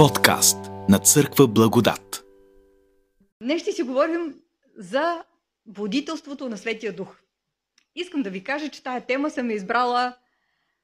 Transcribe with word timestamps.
Подкаст 0.00 0.58
на 0.88 0.98
Църква 0.98 1.48
Благодат. 1.48 2.24
Днес 3.42 3.62
ще 3.62 3.72
си 3.72 3.82
говорим 3.82 4.34
за 4.76 5.24
водителството 5.66 6.48
на 6.48 6.56
Светия 6.56 6.92
Дух. 6.92 7.16
Искам 7.94 8.22
да 8.22 8.30
ви 8.30 8.44
кажа, 8.44 8.68
че 8.68 8.82
тая 8.82 9.06
тема 9.06 9.30
съм 9.30 9.50
я 9.50 9.56
избрала 9.56 10.16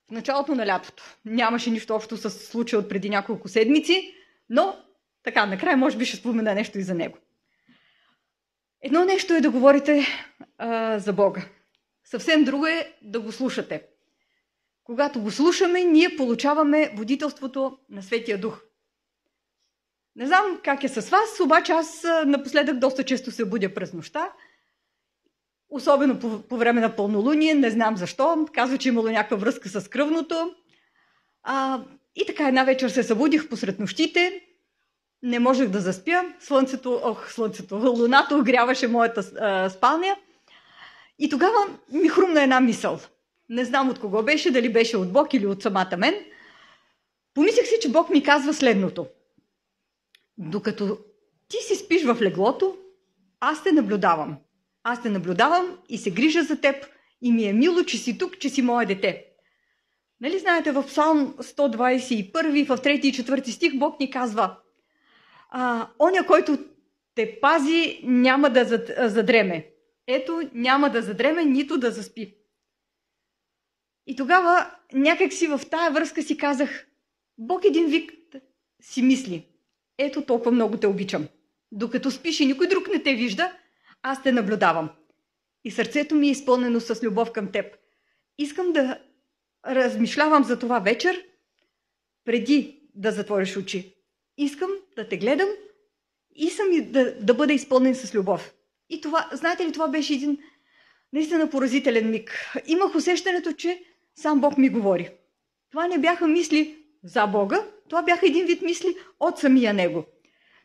в 0.08 0.10
началото 0.10 0.54
на 0.54 0.66
лятото. 0.66 1.02
Нямаше 1.24 1.70
нищо 1.70 1.94
общо 1.94 2.16
с 2.16 2.30
случая 2.30 2.80
от 2.80 2.88
преди 2.88 3.10
няколко 3.10 3.48
седмици, 3.48 4.14
но 4.50 4.76
така, 5.22 5.46
накрая 5.46 5.76
може 5.76 5.96
би 5.96 6.04
ще 6.04 6.16
спомена 6.16 6.54
нещо 6.54 6.78
и 6.78 6.82
за 6.82 6.94
него. 6.94 7.18
Едно 8.82 9.04
нещо 9.04 9.34
е 9.34 9.40
да 9.40 9.50
говорите 9.50 10.06
а, 10.58 10.98
за 10.98 11.12
Бога. 11.12 11.44
Съвсем 12.04 12.44
друго 12.44 12.66
е 12.66 12.92
да 13.02 13.20
го 13.20 13.32
слушате. 13.32 13.82
Когато 14.84 15.20
го 15.20 15.30
слушаме, 15.30 15.84
ние 15.84 16.16
получаваме 16.16 16.92
водителството 16.96 17.78
на 17.90 18.02
Светия 18.02 18.40
Дух. 18.40 18.65
Не 20.16 20.26
знам 20.26 20.60
как 20.64 20.84
е 20.84 20.88
с 20.88 21.08
вас, 21.08 21.40
обаче 21.40 21.72
аз 21.72 22.04
напоследък 22.26 22.78
доста 22.78 23.04
често 23.04 23.30
се 23.30 23.44
будя 23.44 23.74
през 23.74 23.92
нощта. 23.92 24.32
Особено 25.70 26.18
по, 26.18 26.42
по 26.42 26.56
време 26.56 26.80
на 26.80 26.96
пълнолуние, 26.96 27.54
не 27.54 27.70
знам 27.70 27.96
защо. 27.96 28.46
Казва, 28.54 28.78
че 28.78 28.88
е 28.88 28.90
имало 28.90 29.08
някаква 29.08 29.36
връзка 29.36 29.68
с 29.68 29.88
кръвното. 29.88 30.54
А, 31.42 31.80
и 32.16 32.26
така 32.26 32.48
една 32.48 32.64
вечер 32.64 32.88
се 32.88 33.02
събудих 33.02 33.48
посред 33.48 33.78
нощите. 33.78 34.40
Не 35.22 35.38
можех 35.38 35.68
да 35.68 35.80
заспя. 35.80 36.24
Слънцето, 36.40 37.00
ох, 37.04 37.32
слънцето, 37.32 37.76
луната 37.76 38.36
огряваше 38.36 38.88
моята 38.88 39.20
а, 39.20 39.70
спалня. 39.70 40.16
И 41.18 41.28
тогава 41.28 41.58
ми 41.92 42.08
хрумна 42.08 42.42
една 42.42 42.60
мисъл. 42.60 43.00
Не 43.48 43.64
знам 43.64 43.88
от 43.88 43.98
кого 43.98 44.22
беше, 44.22 44.50
дали 44.50 44.72
беше 44.72 44.96
от 44.96 45.12
Бог 45.12 45.34
или 45.34 45.46
от 45.46 45.62
самата 45.62 45.96
мен. 45.98 46.14
Помислих 47.34 47.66
си, 47.66 47.74
че 47.82 47.88
Бог 47.88 48.10
ми 48.10 48.22
казва 48.22 48.54
следното. 48.54 49.06
Докато 50.38 50.98
ти 51.48 51.56
си 51.56 51.74
спиш 51.74 52.04
в 52.04 52.18
леглото, 52.22 52.76
аз 53.40 53.62
те 53.62 53.72
наблюдавам. 53.72 54.36
Аз 54.82 55.02
те 55.02 55.10
наблюдавам 55.10 55.78
и 55.88 55.98
се 55.98 56.10
грижа 56.10 56.42
за 56.42 56.60
теб 56.60 56.86
и 57.22 57.32
ми 57.32 57.44
е 57.44 57.52
мило, 57.52 57.82
че 57.82 57.98
си 57.98 58.18
тук, 58.18 58.38
че 58.38 58.48
си 58.48 58.62
мое 58.62 58.86
дете. 58.86 59.24
Нали 60.20 60.38
знаете, 60.38 60.72
в 60.72 60.86
Псалм 60.86 61.34
121, 61.38 62.66
в 62.66 62.78
3 62.78 62.88
и 62.88 63.12
4 63.12 63.50
стих 63.50 63.78
Бог 63.78 64.00
ни 64.00 64.10
казва 64.10 64.56
а, 65.50 65.88
Оня, 65.98 66.26
който 66.26 66.58
те 67.14 67.40
пази, 67.40 68.00
няма 68.02 68.50
да 68.50 68.64
задреме. 69.08 69.70
Ето, 70.06 70.50
няма 70.54 70.90
да 70.90 71.02
задреме, 71.02 71.44
нито 71.44 71.78
да 71.78 71.90
заспи. 71.90 72.36
И 74.06 74.16
тогава 74.16 74.70
някак 74.92 75.32
си 75.32 75.46
в 75.46 75.60
тая 75.70 75.90
връзка 75.90 76.22
си 76.22 76.36
казах, 76.36 76.86
Бог 77.38 77.64
един 77.64 77.86
вик 77.86 78.12
си 78.80 79.02
мисли, 79.02 79.48
ето 79.98 80.22
толкова 80.22 80.50
много 80.50 80.76
те 80.76 80.86
обичам. 80.86 81.28
Докато 81.72 82.10
спиш 82.10 82.40
и 82.40 82.46
никой 82.46 82.66
друг 82.66 82.88
не 82.88 83.02
те 83.02 83.14
вижда, 83.14 83.52
аз 84.02 84.22
те 84.22 84.32
наблюдавам. 84.32 84.90
И 85.64 85.70
сърцето 85.70 86.14
ми 86.14 86.28
е 86.28 86.30
изпълнено 86.30 86.80
с 86.80 87.02
любов 87.02 87.32
към 87.32 87.52
теб. 87.52 87.76
Искам 88.38 88.72
да 88.72 88.98
размишлявам 89.66 90.44
за 90.44 90.58
това 90.58 90.78
вечер, 90.78 91.24
преди 92.24 92.80
да 92.94 93.12
затвориш 93.12 93.56
очи. 93.56 93.94
Искам 94.38 94.70
да 94.96 95.08
те 95.08 95.16
гледам 95.16 95.48
и 96.34 96.50
съм 96.50 96.66
да, 96.80 97.14
да 97.20 97.34
бъда 97.34 97.52
изпълнен 97.52 97.94
с 97.94 98.14
любов. 98.14 98.54
И 98.90 99.00
това, 99.00 99.28
знаете 99.32 99.66
ли, 99.66 99.72
това 99.72 99.88
беше 99.88 100.14
един 100.14 100.38
наистина 101.12 101.50
поразителен 101.50 102.10
миг. 102.10 102.54
Имах 102.66 102.94
усещането, 102.94 103.52
че 103.52 103.82
сам 104.14 104.40
Бог 104.40 104.58
ми 104.58 104.68
говори. 104.68 105.10
Това 105.70 105.88
не 105.88 105.98
бяха 105.98 106.28
мисли 106.28 106.85
за 107.06 107.26
Бога, 107.26 107.66
това 107.88 108.02
бяха 108.02 108.26
един 108.26 108.46
вид 108.46 108.62
мисли 108.62 108.96
от 109.20 109.38
самия 109.38 109.74
Него. 109.74 110.04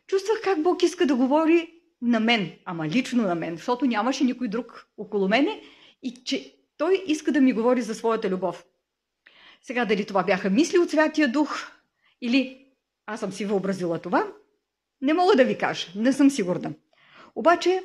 Чувствах 0.06 0.40
как 0.44 0.62
Бог 0.62 0.82
иска 0.82 1.06
да 1.06 1.14
говори 1.14 1.70
на 2.02 2.20
мен, 2.20 2.52
ама 2.64 2.88
лично 2.88 3.22
на 3.22 3.34
мен, 3.34 3.56
защото 3.56 3.86
нямаше 3.86 4.24
никой 4.24 4.48
друг 4.48 4.86
около 4.96 5.28
мене 5.28 5.60
и 6.02 6.14
че 6.24 6.54
Той 6.78 7.02
иска 7.06 7.32
да 7.32 7.40
ми 7.40 7.52
говори 7.52 7.82
за 7.82 7.94
своята 7.94 8.30
любов. 8.30 8.64
Сега 9.62 9.84
дали 9.84 10.04
това 10.04 10.22
бяха 10.22 10.50
мисли 10.50 10.78
от 10.78 10.90
Святия 10.90 11.28
Дух 11.32 11.70
или 12.20 12.66
аз 13.06 13.20
съм 13.20 13.32
си 13.32 13.44
въобразила 13.44 13.98
това, 13.98 14.32
не 15.00 15.14
мога 15.14 15.36
да 15.36 15.44
ви 15.44 15.58
кажа, 15.58 15.86
не 15.96 16.12
съм 16.12 16.30
сигурна. 16.30 16.72
Обаче, 17.34 17.84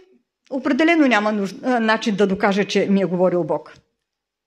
определено 0.49 1.07
няма 1.07 1.31
нужда, 1.31 1.79
начин 1.79 2.15
да 2.15 2.27
докажа, 2.27 2.65
че 2.65 2.87
ми 2.89 3.01
е 3.01 3.05
говорил 3.05 3.43
Бог. 3.43 3.73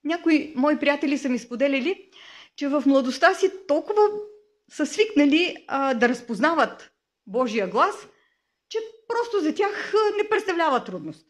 Някои 0.05 0.53
мои 0.57 0.79
приятели 0.79 1.19
са 1.19 1.29
ми 1.29 1.39
споделили, 1.39 2.11
че 2.57 2.69
в 2.69 2.83
младостта 2.87 3.35
си 3.35 3.51
толкова 3.69 4.03
са 4.73 4.87
свикнали 4.87 5.65
а, 5.69 5.95
да 5.95 6.09
разпознават 6.09 6.93
Божия 7.27 7.69
глас, 7.69 8.09
че 8.69 8.79
просто 9.09 9.41
за 9.41 9.55
тях 9.55 9.95
не 10.23 10.29
представлява 10.29 10.85
трудност. 10.85 11.27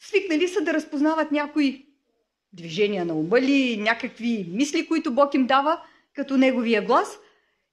Свикнали 0.00 0.48
са 0.48 0.60
да 0.60 0.74
разпознават 0.74 1.32
някои 1.32 1.86
движения 2.52 3.04
на 3.04 3.14
ума 3.14 3.40
ли, 3.40 3.76
някакви 3.76 4.46
мисли, 4.52 4.86
които 4.86 5.14
Бог 5.14 5.34
им 5.34 5.46
дава, 5.46 5.82
като 6.14 6.36
Неговия 6.36 6.82
глас, 6.82 7.18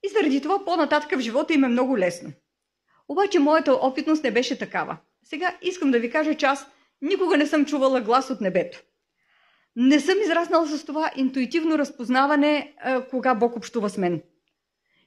и 0.03 0.09
заради 0.09 0.41
това 0.41 0.65
по-нататък 0.65 1.17
в 1.17 1.21
живота 1.21 1.53
им 1.53 1.63
е 1.63 1.67
много 1.67 1.97
лесно. 1.97 2.31
Обаче 3.07 3.39
моята 3.39 3.73
опитност 3.73 4.23
не 4.23 4.31
беше 4.31 4.57
такава. 4.57 4.97
Сега 5.23 5.57
искам 5.61 5.91
да 5.91 5.99
ви 5.99 6.11
кажа, 6.11 6.35
че 6.35 6.45
аз 6.45 6.67
никога 7.01 7.37
не 7.37 7.47
съм 7.47 7.65
чувала 7.65 8.01
глас 8.01 8.29
от 8.29 8.41
небето. 8.41 8.81
Не 9.79 9.99
съм 9.99 10.21
израснала 10.21 10.67
с 10.67 10.85
това 10.85 11.11
интуитивно 11.15 11.77
разпознаване, 11.77 12.75
кога 13.09 13.35
Бог 13.35 13.55
общува 13.55 13.89
с 13.89 13.97
мен. 13.97 14.21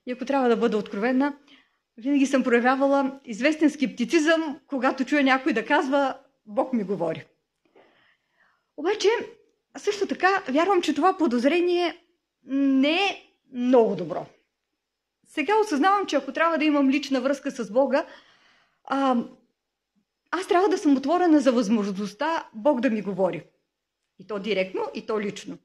И 0.06 0.12
ако 0.12 0.24
трябва 0.24 0.48
да 0.48 0.56
бъда 0.56 0.76
откровена, 0.76 1.36
винаги 1.96 2.26
съм 2.26 2.42
проявявала 2.42 3.20
известен 3.24 3.70
скептицизъм, 3.70 4.60
когато 4.66 5.04
чуя 5.04 5.22
някой 5.24 5.52
да 5.52 5.66
казва 5.66 6.18
Бог 6.46 6.72
ми 6.72 6.84
говори. 6.84 7.26
Обаче, 8.76 9.08
също 9.76 10.06
така, 10.06 10.42
вярвам, 10.48 10.82
че 10.82 10.94
това 10.94 11.16
подозрение 11.16 11.98
не 12.46 12.94
е 12.94 13.22
много 13.52 13.96
добро. 13.96 14.26
Сега 15.26 15.60
осъзнавам, 15.60 16.06
че 16.06 16.16
ако 16.16 16.32
трябва 16.32 16.58
да 16.58 16.64
имам 16.64 16.90
лична 16.90 17.20
връзка 17.20 17.50
с 17.50 17.72
Бога, 17.72 18.06
аз 20.30 20.48
трябва 20.48 20.68
да 20.68 20.78
съм 20.78 20.96
отворена 20.96 21.40
за 21.40 21.52
възможността 21.52 22.48
Бог 22.54 22.80
да 22.80 22.90
ми 22.90 23.02
говори. 23.02 23.44
И 24.20 24.26
то 24.26 24.38
директно, 24.38 24.80
и 24.94 25.06
то 25.06 25.20
лично. 25.20 25.58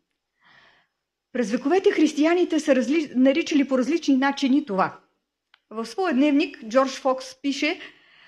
През 1.33 1.51
вековете 1.51 1.91
християните 1.91 2.59
са 2.59 2.75
разли... 2.75 3.11
наричали 3.15 3.67
по 3.67 3.77
различни 3.77 4.17
начини 4.17 4.65
това. 4.65 4.99
В 5.69 5.85
своя 5.85 6.13
дневник 6.13 6.67
Джордж 6.67 6.91
Фокс 6.91 7.41
пише 7.41 7.79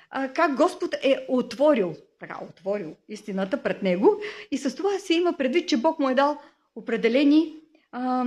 а, 0.10 0.34
как 0.34 0.56
Господ 0.56 0.96
е 1.04 1.26
отворил, 1.28 1.96
така, 2.20 2.40
отворил 2.50 2.96
истината 3.10 3.64
пред 3.64 3.84
него 3.84 4.22
и 4.52 4.58
с 4.58 4.76
това 4.76 5.00
се 5.00 5.14
има 5.14 5.34
предвид, 5.38 5.70
че 5.70 5.78
Бог 5.78 6.00
му 6.00 6.10
е 6.10 6.16
дал 6.16 6.42
определени 6.76 7.56
а, 7.92 8.26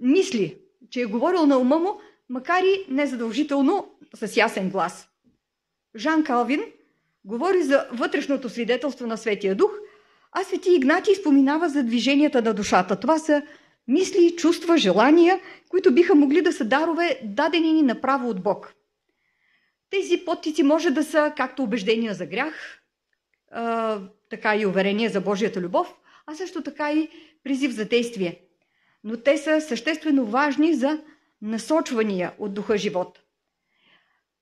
мисли, 0.00 0.58
че 0.90 1.00
е 1.00 1.06
говорил 1.06 1.46
на 1.46 1.58
ума 1.58 1.78
му, 1.78 2.00
макар 2.28 2.62
и 2.62 2.86
незадължително 2.88 3.94
с 4.14 4.36
ясен 4.36 4.70
глас. 4.70 5.08
Жан 5.96 6.24
Калвин 6.24 6.62
говори 7.24 7.62
за 7.62 7.88
вътрешното 7.92 8.48
свидетелство 8.48 9.06
на 9.06 9.16
Светия 9.16 9.54
Дух– 9.54 9.70
а 10.38 10.44
Свети 10.44 10.74
Игнатий 10.74 11.14
споминава 11.14 11.68
за 11.68 11.82
движенията 11.82 12.42
на 12.42 12.54
душата. 12.54 13.00
Това 13.00 13.18
са 13.18 13.42
мисли, 13.88 14.36
чувства, 14.36 14.78
желания, 14.78 15.40
които 15.68 15.94
биха 15.94 16.14
могли 16.14 16.42
да 16.42 16.52
са 16.52 16.64
дарове, 16.64 17.20
дадени 17.24 17.72
ни 17.72 17.82
направо 17.82 18.28
от 18.28 18.42
Бог. 18.42 18.74
Тези 19.90 20.24
подтици 20.24 20.62
може 20.62 20.90
да 20.90 21.04
са 21.04 21.32
както 21.36 21.62
убеждения 21.62 22.14
за 22.14 22.26
грях, 22.26 22.82
а, 23.50 24.00
така 24.30 24.56
и 24.56 24.66
уверения 24.66 25.10
за 25.10 25.20
Божията 25.20 25.60
любов, 25.60 25.94
а 26.26 26.34
също 26.34 26.62
така 26.62 26.92
и 26.92 27.08
призив 27.44 27.72
за 27.72 27.84
действие. 27.84 28.40
Но 29.04 29.16
те 29.16 29.38
са 29.38 29.60
съществено 29.60 30.26
важни 30.26 30.74
за 30.74 31.02
насочвания 31.42 32.32
от 32.38 32.54
духа 32.54 32.78
живот. 32.78 33.20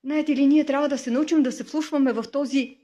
Знаете 0.03 0.35
ли, 0.35 0.47
ние 0.47 0.65
трябва 0.65 0.89
да 0.89 0.97
се 0.97 1.11
научим 1.11 1.43
да 1.43 1.51
се 1.51 1.63
вслушваме 1.63 2.13
в 2.13 2.25
този 2.31 2.77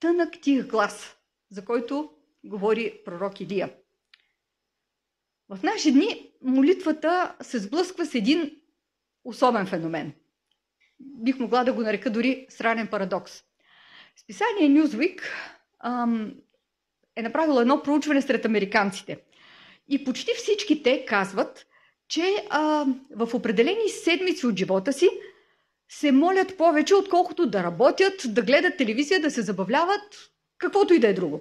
тънък 0.00 0.40
тих 0.42 0.66
глас, 0.66 1.16
за 1.50 1.64
който 1.64 2.10
говори 2.44 3.00
пророк 3.04 3.40
Илия. 3.40 3.70
В 5.48 5.58
наши 5.62 5.92
дни 5.92 6.30
молитвата 6.42 7.34
се 7.42 7.58
сблъсква 7.58 8.06
с 8.06 8.14
един 8.14 8.50
особен 9.24 9.66
феномен. 9.66 10.12
Бих 11.00 11.38
могла 11.38 11.64
да 11.64 11.72
го 11.72 11.80
нарека 11.80 12.10
дори 12.10 12.46
странен 12.48 12.86
парадокс. 12.86 13.42
Списание 14.16 14.82
Newsweek 14.82 15.20
ам, 15.80 16.34
е 17.16 17.22
направило 17.22 17.60
едно 17.60 17.82
проучване 17.82 18.22
сред 18.22 18.44
американците. 18.44 19.20
И 19.88 20.04
почти 20.04 20.30
всички 20.36 20.82
те 20.82 21.04
казват, 21.04 21.66
че 22.08 22.46
а, 22.50 22.86
в 23.10 23.34
определени 23.34 23.88
седмици 23.88 24.46
от 24.46 24.58
живота 24.58 24.92
си 24.92 25.08
се 25.88 26.12
молят 26.12 26.56
повече, 26.56 26.94
отколкото 26.94 27.46
да 27.46 27.62
работят, 27.62 28.22
да 28.28 28.42
гледат 28.42 28.76
телевизия, 28.76 29.20
да 29.20 29.30
се 29.30 29.42
забавляват, 29.42 30.30
каквото 30.58 30.94
и 30.94 30.98
да 30.98 31.08
е 31.08 31.12
друго 31.12 31.40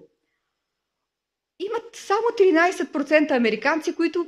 имат 1.59 1.95
само 1.95 2.21
13% 2.21 3.31
американци, 3.31 3.95
които 3.95 4.27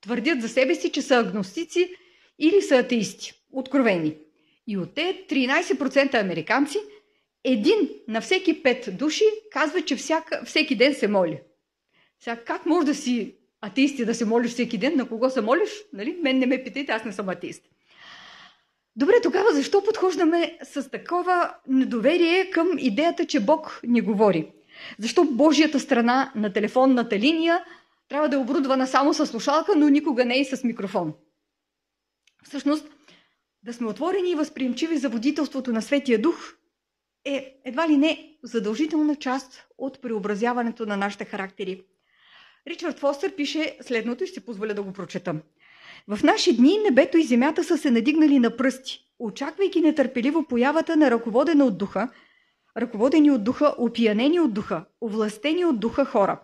твърдят 0.00 0.42
за 0.42 0.48
себе 0.48 0.74
си, 0.74 0.92
че 0.92 1.02
са 1.02 1.18
агностици 1.18 1.94
или 2.38 2.62
са 2.62 2.76
атеисти. 2.76 3.32
откровени. 3.52 4.16
И 4.66 4.76
от 4.76 4.94
те 4.94 5.26
13% 5.30 6.20
американци, 6.20 6.78
един 7.44 7.90
на 8.08 8.20
всеки 8.20 8.62
пет 8.62 8.88
души 8.98 9.24
казва, 9.50 9.82
че 9.82 9.96
всяка, 9.96 10.44
всеки 10.44 10.76
ден 10.76 10.94
се 10.94 11.08
моли. 11.08 11.40
Сега, 12.20 12.36
как 12.36 12.66
може 12.66 12.86
да 12.86 12.94
си 12.94 13.36
атеист 13.60 13.98
и 13.98 14.04
да 14.04 14.14
се 14.14 14.24
молиш 14.24 14.50
всеки 14.50 14.78
ден? 14.78 14.96
На 14.96 15.08
кого 15.08 15.30
се 15.30 15.40
молиш? 15.40 15.70
Нали? 15.92 16.18
Мен 16.22 16.38
не 16.38 16.46
ме 16.46 16.64
питайте, 16.64 16.92
аз 16.92 17.04
не 17.04 17.12
съм 17.12 17.28
атеист. 17.28 17.62
Добре, 18.96 19.14
тогава 19.22 19.54
защо 19.54 19.84
подхождаме 19.84 20.58
с 20.62 20.90
такова 20.90 21.54
недоверие 21.68 22.50
към 22.50 22.68
идеята, 22.78 23.26
че 23.26 23.40
Бог 23.40 23.80
ни 23.84 24.00
говори? 24.00 24.52
Защо 24.98 25.24
Божията 25.24 25.80
страна 25.80 26.32
на 26.34 26.52
телефонната 26.52 27.18
линия 27.18 27.64
трябва 28.08 28.28
да 28.28 28.36
е 28.36 28.38
оборудвана 28.38 28.86
само 28.86 29.14
с 29.14 29.26
слушалка, 29.26 29.72
но 29.76 29.88
никога 29.88 30.24
не 30.24 30.40
и 30.40 30.44
с 30.44 30.64
микрофон? 30.64 31.14
Всъщност, 32.44 32.88
да 33.62 33.72
сме 33.72 33.86
отворени 33.86 34.30
и 34.30 34.34
възприемчиви 34.34 34.96
за 34.98 35.08
водителството 35.08 35.72
на 35.72 35.82
Светия 35.82 36.22
Дух 36.22 36.54
е 37.24 37.60
едва 37.64 37.88
ли 37.88 37.96
не 37.96 38.38
задължителна 38.42 39.16
част 39.16 39.66
от 39.78 40.02
преобразяването 40.02 40.86
на 40.86 40.96
нашите 40.96 41.24
характери. 41.24 41.84
Ричард 42.66 42.98
Фостер 42.98 43.36
пише 43.36 43.76
следното 43.80 44.24
и 44.24 44.26
ще 44.26 44.40
позволя 44.40 44.74
да 44.74 44.82
го 44.82 44.92
прочетам. 44.92 45.42
В 46.08 46.22
наши 46.22 46.56
дни 46.56 46.78
небето 46.78 47.18
и 47.18 47.22
земята 47.22 47.64
са 47.64 47.78
се 47.78 47.90
надигнали 47.90 48.38
на 48.38 48.56
пръсти, 48.56 49.04
очаквайки 49.18 49.80
нетърпеливо 49.80 50.44
появата 50.44 50.96
на 50.96 51.10
ръководена 51.10 51.64
от 51.64 51.78
духа, 51.78 52.08
ръководени 52.76 53.30
от 53.30 53.44
духа, 53.44 53.74
опиянени 53.78 54.40
от 54.40 54.54
духа, 54.54 54.84
овластени 55.00 55.64
от 55.64 55.80
духа 55.80 56.04
хора. 56.04 56.40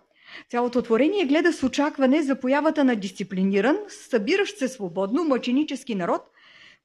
Цялото 0.49 0.81
творение 0.81 1.25
гледа 1.25 1.53
с 1.53 1.63
очакване 1.63 2.21
за 2.23 2.39
появата 2.39 2.83
на 2.83 2.95
дисциплиниран, 2.95 3.77
събиращ 3.87 4.57
се 4.57 4.67
свободно, 4.67 5.23
мъченически 5.23 5.95
народ, 5.95 6.21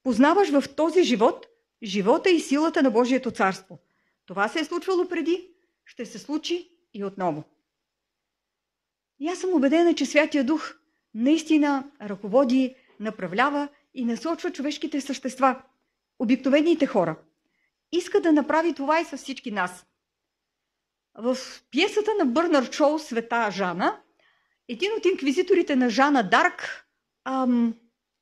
познаваш 0.02 0.48
в 0.50 0.74
този 0.76 1.02
живот 1.02 1.46
живота 1.84 2.30
и 2.30 2.40
силата 2.40 2.82
на 2.82 2.90
Божието 2.90 3.30
царство. 3.30 3.78
Това 4.26 4.48
се 4.48 4.60
е 4.60 4.64
случвало 4.64 5.08
преди, 5.08 5.48
ще 5.84 6.06
се 6.06 6.18
случи 6.18 6.70
и 6.94 7.04
отново. 7.04 7.44
И 9.18 9.28
аз 9.28 9.38
съм 9.38 9.54
убедена, 9.54 9.94
че 9.94 10.06
Святия 10.06 10.44
Дух 10.44 10.74
наистина 11.14 11.90
ръководи, 12.02 12.74
направлява 13.00 13.68
и 13.94 14.04
насочва 14.04 14.50
човешките 14.52 15.00
същества, 15.00 15.62
обикновените 16.18 16.86
хора. 16.86 17.16
Иска 17.96 18.20
да 18.20 18.32
направи 18.32 18.74
това 18.74 19.00
и 19.00 19.04
с 19.04 19.16
всички 19.16 19.50
нас. 19.50 19.86
В 21.14 21.36
пиесата 21.70 22.10
на 22.18 22.26
Бърнар 22.26 22.72
Шоу 22.72 22.98
Света 22.98 23.50
Жана, 23.50 24.02
един 24.68 24.92
от 24.92 25.04
инквизиторите 25.04 25.76
на 25.76 25.90
Жана 25.90 26.28
Дарк 26.28 26.86
ам, 27.24 27.74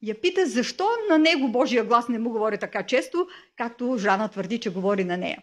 я 0.03 0.21
пита 0.21 0.47
защо 0.47 0.89
на 1.11 1.19
него 1.19 1.49
Божия 1.49 1.85
глас 1.85 2.09
не 2.09 2.19
му 2.19 2.31
говори 2.31 2.59
така 2.59 2.87
често, 2.87 3.29
както 3.57 3.97
Жана 3.99 4.29
твърди, 4.29 4.61
че 4.61 4.73
говори 4.73 5.05
на 5.05 5.17
нея. 5.17 5.43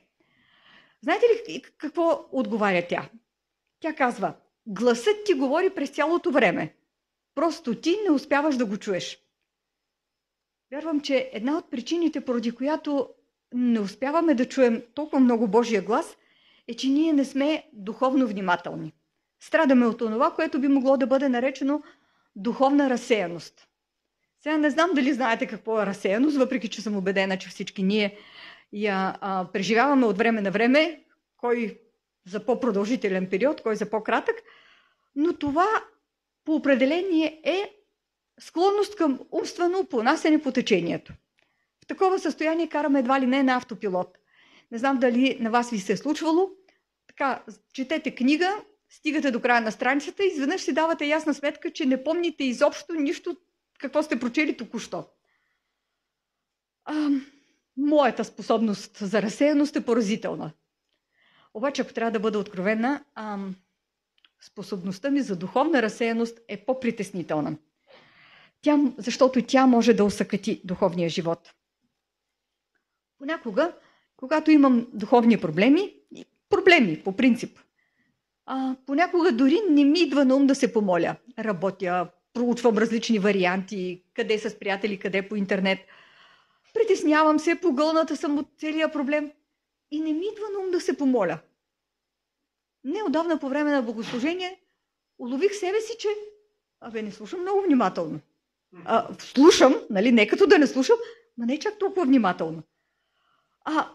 Знаете 1.02 1.26
ли 1.26 1.62
какво 1.78 2.30
отговаря 2.32 2.88
тя? 2.90 3.10
Тя 3.80 3.96
казва, 3.96 4.34
гласът 4.66 5.24
ти 5.26 5.34
говори 5.34 5.70
през 5.70 5.90
цялото 5.90 6.32
време. 6.32 6.76
Просто 7.36 7.76
ти 7.76 7.98
не 8.06 8.12
успяваш 8.12 8.58
да 8.58 8.66
го 8.66 8.78
чуеш. 8.78 9.20
Вярвам, 10.72 11.02
че 11.02 11.30
една 11.34 11.58
от 11.58 11.72
причините, 11.72 12.26
поради 12.26 12.52
която 12.52 13.10
не 13.54 13.80
успяваме 13.80 14.34
да 14.34 14.46
чуем 14.46 14.84
толкова 14.94 15.20
много 15.20 15.48
Божия 15.48 15.82
глас, 15.82 16.18
е, 16.68 16.74
че 16.74 16.88
ние 16.88 17.14
не 17.14 17.26
сме 17.26 17.64
духовно 17.74 18.28
внимателни. 18.28 18.94
Страдаме 19.40 19.86
от 19.86 19.98
това, 19.98 20.32
което 20.32 20.60
би 20.60 20.68
могло 20.68 20.98
да 20.98 21.08
бъде 21.08 21.30
наречено 21.30 21.84
духовна 22.36 22.90
разсеяност. 22.90 23.68
Сега 24.44 24.58
не 24.58 24.70
знам 24.70 24.90
дали 24.96 25.14
знаете 25.14 25.48
какво 25.48 25.82
е 25.82 25.86
разсеяност, 25.86 26.38
въпреки 26.38 26.68
че 26.70 26.82
съм 26.82 26.98
убедена, 26.98 27.38
че 27.38 27.50
всички 27.50 27.84
ние 27.84 28.18
я 28.74 29.18
а, 29.22 29.48
преживяваме 29.54 30.06
от 30.06 30.18
време 30.18 30.42
на 30.42 30.52
време, 30.52 31.04
кой 31.38 31.80
за 32.26 32.46
по-продължителен 32.46 33.30
период, 33.30 33.62
кой 33.62 33.76
за 33.76 33.90
по-кратък, 33.90 34.36
но 35.16 35.34
това 35.34 35.68
по 36.46 36.56
определение 36.56 37.42
е 37.44 37.74
склонност 38.40 38.96
към 38.96 39.20
умствено 39.32 39.86
понасене 39.86 40.42
по 40.42 40.52
течението. 40.52 41.14
Такова 41.90 42.20
състояние 42.20 42.70
караме 42.70 43.00
едва 43.00 43.22
ли 43.22 43.26
не 43.26 43.44
на 43.44 43.56
автопилот. 43.56 44.18
Не 44.72 44.78
знам 44.78 44.98
дали 44.98 45.38
на 45.40 45.50
вас 45.50 45.70
ви 45.70 45.80
се 45.80 45.94
е 45.94 45.98
случвало. 45.98 46.50
Така, 47.08 47.44
четете 47.74 48.16
книга, 48.16 48.58
стигате 48.90 49.32
до 49.32 49.42
края 49.42 49.62
на 49.62 49.72
страницата 49.72 50.24
и 50.24 50.28
изведнъж 50.28 50.62
си 50.62 50.74
давате 50.74 51.06
ясна 51.06 51.34
сметка, 51.34 51.72
че 51.72 51.86
не 51.86 52.04
помните 52.04 52.44
изобщо 52.44 52.94
нищо, 52.94 53.38
какво 53.80 54.04
сте 54.04 54.20
прочели 54.20 54.58
току-що. 54.58 55.06
А, 56.86 57.10
моята 57.78 58.26
способност 58.26 58.98
за 58.98 59.22
разсеяност 59.22 59.76
е 59.76 59.86
поразителна. 59.86 60.52
Обаче, 61.54 61.82
ако 61.82 61.94
трябва 61.94 62.12
да 62.12 62.20
бъда 62.20 62.40
откровена, 62.40 63.04
а, 63.16 63.38
способността 64.42 65.12
ми 65.12 65.22
за 65.22 65.36
духовна 65.36 65.82
разсеяност 65.82 66.40
е 66.48 66.66
по-притеснителна. 66.66 67.58
Тя, 68.62 68.80
защото 68.98 69.42
тя 69.42 69.66
може 69.66 69.94
да 69.94 70.04
усъкати 70.04 70.62
духовния 70.66 71.10
живот. 71.10 71.54
Понякога, 73.20 73.74
когато 74.18 74.52
имам 74.52 74.88
духовни 74.94 75.38
проблеми, 75.38 75.96
проблеми 76.50 77.02
по 77.04 77.16
принцип, 77.16 77.60
а, 78.46 78.76
понякога 78.86 79.32
дори 79.32 79.62
не 79.70 79.84
ми 79.84 80.00
идва 80.00 80.26
на 80.26 80.36
ум 80.36 80.48
да 80.48 80.56
се 80.56 80.74
помоля. 80.74 81.16
Работя, 81.40 82.10
проучвам 82.34 82.78
различни 82.78 83.20
варианти, 83.20 84.04
къде 84.14 84.40
с 84.40 84.60
приятели, 84.60 85.00
къде 85.00 85.28
по 85.28 85.36
интернет. 85.36 85.80
Притеснявам 86.74 87.40
се, 87.40 87.62
погълната 87.62 88.16
съм 88.16 88.38
от 88.38 88.48
целия 88.58 88.92
проблем 88.92 89.32
и 89.92 90.00
не 90.00 90.14
ми 90.14 90.26
идва 90.32 90.46
на 90.54 90.60
ум 90.60 90.72
да 90.72 90.82
се 90.82 90.98
помоля. 90.98 91.40
Неодавна 92.84 93.40
по 93.40 93.50
време 93.50 93.72
на 93.72 93.82
богослужение 93.82 94.60
улових 95.20 95.56
себе 95.56 95.82
си, 95.82 95.94
че 96.00 96.08
абе 96.82 97.02
не 97.02 97.12
слушам 97.12 97.42
много 97.42 97.62
внимателно. 97.62 98.20
А, 98.86 99.08
слушам, 99.20 99.76
нали, 99.90 100.12
не 100.12 100.28
като 100.28 100.48
да 100.48 100.58
не 100.58 100.68
слушам, 100.68 100.98
но 101.38 101.46
не 101.46 101.60
чак 101.60 101.80
толкова 101.80 102.06
внимателно. 102.06 102.64
А, 103.72 103.90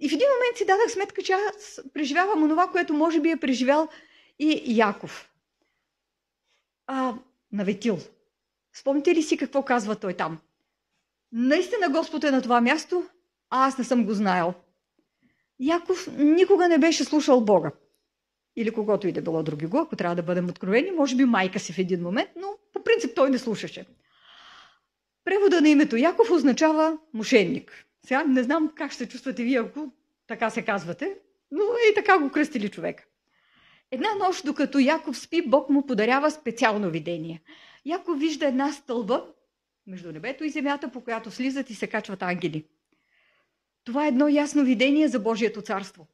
и 0.00 0.08
в 0.08 0.12
един 0.12 0.26
момент 0.34 0.56
си 0.56 0.66
дадах 0.66 0.90
сметка, 0.90 1.22
че 1.22 1.32
аз 1.32 1.80
преживявам 1.94 2.42
онова, 2.42 2.68
което 2.68 2.94
може 2.94 3.20
би 3.20 3.30
е 3.30 3.36
преживял 3.36 3.88
и 4.38 4.62
Яков. 4.66 5.30
А, 6.86 7.14
на 7.52 7.64
Ветил. 7.64 7.98
Спомните 8.74 9.14
ли 9.14 9.22
си 9.22 9.36
какво 9.36 9.64
казва 9.64 9.96
той 9.96 10.14
там? 10.14 10.38
Наистина 11.32 11.90
Господ 11.90 12.24
е 12.24 12.30
на 12.30 12.42
това 12.42 12.60
място, 12.60 13.04
а 13.50 13.66
аз 13.66 13.78
не 13.78 13.84
съм 13.84 14.04
го 14.04 14.14
знаел. 14.14 14.54
Яков 15.60 16.08
никога 16.16 16.68
не 16.68 16.78
беше 16.78 17.04
слушал 17.04 17.40
Бога. 17.40 17.70
Или 18.56 18.70
когото 18.70 19.08
и 19.08 19.12
да 19.12 19.22
било 19.22 19.42
други 19.42 19.66
го, 19.66 19.78
ако 19.78 19.96
трябва 19.96 20.16
да 20.16 20.22
бъдем 20.22 20.48
откровени, 20.48 20.90
може 20.90 21.16
би 21.16 21.24
майка 21.24 21.60
си 21.60 21.72
в 21.72 21.78
един 21.78 22.02
момент, 22.02 22.30
но 22.36 22.48
по 22.72 22.84
принцип 22.84 23.14
той 23.14 23.30
не 23.30 23.38
слушаше. 23.38 23.86
Превода 25.24 25.60
на 25.60 25.68
името 25.68 25.96
Яков 25.96 26.30
означава 26.30 26.98
мошенник. 27.14 27.86
Сега 28.06 28.24
не 28.24 28.42
знам 28.42 28.72
как 28.76 28.92
ще 28.92 29.08
чувствате 29.08 29.44
вие, 29.44 29.58
ако 29.58 29.92
така 30.26 30.50
се 30.50 30.64
казвате, 30.64 31.18
но 31.50 31.62
и 31.62 31.94
така 31.94 32.18
го 32.18 32.30
кръстили 32.30 32.68
човек. 32.68 33.08
Една 33.90 34.08
нощ, 34.14 34.44
докато 34.44 34.78
Яков 34.78 35.18
спи, 35.18 35.42
Бог 35.48 35.70
му 35.70 35.86
подарява 35.86 36.30
специално 36.30 36.90
видение. 36.90 37.42
Яков 37.84 38.18
вижда 38.18 38.46
една 38.46 38.72
стълба 38.72 39.26
между 39.86 40.12
небето 40.12 40.44
и 40.44 40.50
земята, 40.50 40.92
по 40.92 41.00
която 41.00 41.30
слизат 41.30 41.70
и 41.70 41.74
се 41.74 41.86
качват 41.86 42.22
ангели. 42.22 42.66
Това 43.84 44.04
е 44.04 44.08
едно 44.08 44.28
ясно 44.28 44.64
видение 44.64 45.08
за 45.08 45.18
Божието 45.20 45.62
царство. 45.62 46.06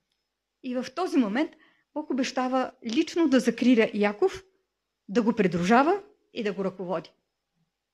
И 0.62 0.74
в 0.74 0.86
този 0.94 1.18
момент 1.18 1.50
Бог 1.94 2.10
обещава 2.10 2.70
лично 2.84 3.28
да 3.28 3.40
закриля 3.40 3.90
Яков, 3.94 4.44
да 5.08 5.22
го 5.22 5.32
придружава 5.32 6.02
и 6.32 6.42
да 6.42 6.52
го 6.52 6.64
ръководи. 6.64 7.10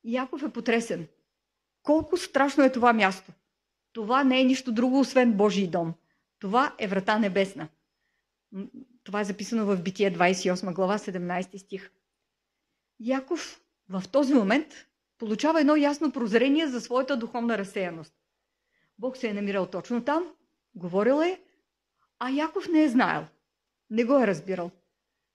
Яков 0.04 0.42
е 0.42 0.52
потресен. 0.52 1.06
Колко 1.82 2.16
страшно 2.16 2.64
е 2.64 2.72
това 2.72 2.92
място. 2.92 3.32
Това 3.92 4.24
не 4.24 4.40
е 4.40 4.44
нищо 4.44 4.72
друго, 4.72 5.00
освен 5.00 5.32
Божий 5.32 5.66
дом. 5.66 5.94
Това 6.38 6.74
е 6.78 6.88
врата 6.88 7.18
небесна. 7.18 7.68
Това 9.04 9.20
е 9.20 9.24
записано 9.24 9.66
в 9.66 9.82
Битие 9.82 10.12
28 10.12 10.74
глава 10.74 10.98
17 10.98 11.56
стих. 11.56 11.90
Яков 13.00 13.60
в 13.88 14.02
този 14.12 14.34
момент 14.34 14.66
получава 15.18 15.60
едно 15.60 15.76
ясно 15.76 16.12
прозрение 16.12 16.66
за 16.66 16.80
своята 16.80 17.16
духовна 17.16 17.58
разсеяност. 17.58 18.14
Бог 18.98 19.16
се 19.16 19.28
е 19.28 19.32
намирал 19.32 19.66
точно 19.66 20.04
там, 20.04 20.24
говорил 20.74 21.20
е, 21.20 21.40
а 22.18 22.30
Яков 22.30 22.68
не 22.68 22.82
е 22.82 22.88
знаел. 22.88 23.24
Не 23.90 24.04
го 24.04 24.18
е 24.18 24.26
разбирал. 24.26 24.70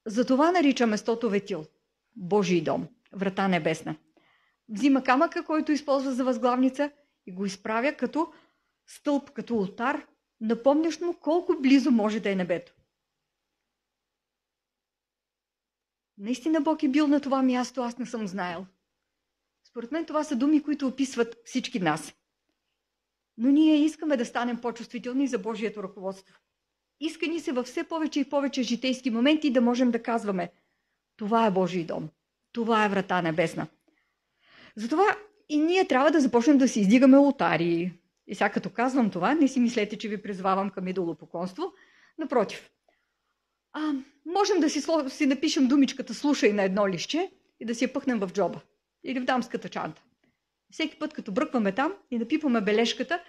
Затова 0.05 0.51
нарича 0.51 0.87
местото 0.87 1.29
Ветил. 1.29 1.65
Божий 2.15 2.61
дом. 2.61 2.87
Врата 3.13 3.47
небесна. 3.47 3.95
Взима 4.69 5.03
камъка, 5.03 5.43
който 5.43 5.71
използва 5.71 6.11
за 6.11 6.23
възглавница 6.23 6.91
и 7.25 7.31
го 7.31 7.45
изправя 7.45 7.93
като 7.93 8.33
стълб, 8.87 9.31
като 9.31 9.55
ултар, 9.55 10.07
напомнящ 10.41 11.01
му 11.01 11.13
колко 11.21 11.53
близо 11.61 11.91
може 11.91 12.19
да 12.19 12.31
е 12.31 12.35
небето. 12.35 12.73
Наистина 16.17 16.61
Бог 16.61 16.83
е 16.83 16.87
бил 16.87 17.07
на 17.07 17.21
това 17.21 17.41
място, 17.43 17.81
аз 17.81 17.97
не 17.97 18.05
съм 18.05 18.27
знаел. 18.27 18.65
Според 19.67 19.91
мен 19.91 20.05
това 20.05 20.23
са 20.23 20.35
думи, 20.35 20.63
които 20.63 20.87
описват 20.87 21.37
всички 21.45 21.79
нас. 21.79 22.13
Но 23.37 23.49
ние 23.49 23.75
искаме 23.75 24.17
да 24.17 24.25
станем 24.25 24.61
по-чувствителни 24.61 25.27
за 25.27 25.39
Божието 25.39 25.83
ръководство. 25.83 26.35
Иска 26.99 27.27
ни 27.27 27.39
се 27.39 27.51
във 27.51 27.65
все 27.65 27.83
повече 27.83 28.19
и 28.19 28.29
повече 28.29 28.63
житейски 28.63 29.09
моменти 29.09 29.51
да 29.51 29.61
можем 29.61 29.91
да 29.91 30.03
казваме 30.03 30.51
това 31.17 31.45
е 31.45 31.51
Божий 31.51 31.85
дом. 31.85 32.09
Това 32.51 32.85
е 32.85 32.89
врата 32.89 33.21
небесна. 33.21 33.67
Затова 34.75 35.17
и 35.49 35.57
ние 35.57 35.87
трябва 35.87 36.11
да 36.11 36.21
започнем 36.21 36.57
да 36.57 36.67
си 36.67 36.79
издигаме 36.79 37.17
лотари. 37.17 37.93
И 38.27 38.35
сега 38.35 38.49
като 38.49 38.69
казвам 38.69 39.09
това, 39.09 39.33
не 39.33 39.47
си 39.47 39.59
мислете, 39.59 39.97
че 39.97 40.09
ви 40.09 40.21
призвавам 40.21 40.69
към 40.69 40.87
идолопоклонство. 40.87 41.73
Напротив. 42.17 42.71
А, 43.73 43.93
можем 44.25 44.59
да 44.59 44.69
си, 44.69 44.81
си 45.09 45.25
напишем 45.25 45.67
думичката 45.67 46.13
слушай 46.13 46.53
на 46.53 46.63
едно 46.63 46.87
лище 46.87 47.31
и 47.59 47.65
да 47.65 47.75
си 47.75 47.83
я 47.83 47.93
пъхнем 47.93 48.19
в 48.19 48.29
джоба. 48.33 48.61
Или 49.03 49.19
в 49.19 49.25
дамската 49.25 49.69
чанта. 49.69 50.03
Всеки 50.71 50.99
път, 50.99 51.13
като 51.13 51.31
бръкваме 51.31 51.71
там 51.71 51.93
и 52.11 52.17
напипваме 52.17 52.61
бележката, 52.61 53.23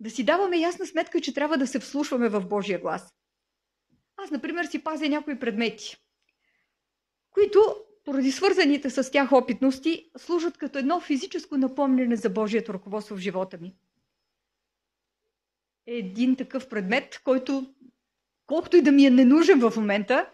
да 0.00 0.10
си 0.10 0.24
даваме 0.24 0.56
ясна 0.56 0.86
сметка, 0.86 1.20
че 1.20 1.34
трябва 1.34 1.58
да 1.58 1.66
се 1.66 1.78
вслушваме 1.78 2.28
в 2.28 2.40
Божия 2.40 2.78
глас. 2.78 3.14
Аз, 4.16 4.30
например, 4.30 4.64
си 4.64 4.84
пазя 4.84 5.08
някои 5.08 5.38
предмети, 5.38 5.96
които, 7.30 7.76
поради 8.04 8.32
свързаните 8.32 8.90
с 8.90 9.10
тях 9.10 9.32
опитности, 9.32 10.10
служат 10.16 10.58
като 10.58 10.78
едно 10.78 11.00
физическо 11.00 11.56
напомняне 11.56 12.16
за 12.16 12.30
Божието 12.30 12.74
ръководство 12.74 13.16
в 13.16 13.18
живота 13.18 13.58
ми. 13.58 13.76
Един 15.90 16.36
такъв 16.36 16.68
предмет, 16.68 17.20
който, 17.24 17.66
колкото 18.46 18.76
и 18.76 18.82
да 18.82 18.92
ми 18.92 19.06
е 19.06 19.10
ненужен 19.10 19.60
в 19.60 19.72
момента, 19.76 20.26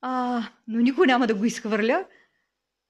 а, 0.00 0.42
но 0.68 0.78
никой 0.80 1.06
няма 1.06 1.26
да 1.26 1.34
го 1.34 1.44
изхвърля, 1.44 2.04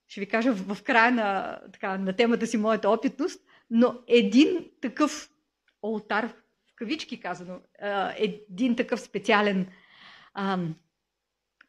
ще 0.09 0.21
ви 0.21 0.26
кажа 0.26 0.52
в, 0.52 0.75
в 0.75 0.83
края 0.83 1.12
на, 1.12 1.59
така, 1.73 1.99
на 1.99 2.16
темата 2.16 2.47
си 2.47 2.57
моята 2.57 2.90
опитност, 2.90 3.40
но 3.71 3.95
един 4.09 4.71
такъв 4.80 5.30
олтар, 5.83 6.28
в 6.73 6.75
кавички 6.76 7.21
казано, 7.21 7.61
един 8.16 8.76
такъв 8.76 9.00
специален 9.00 9.66
ам, 10.35 10.75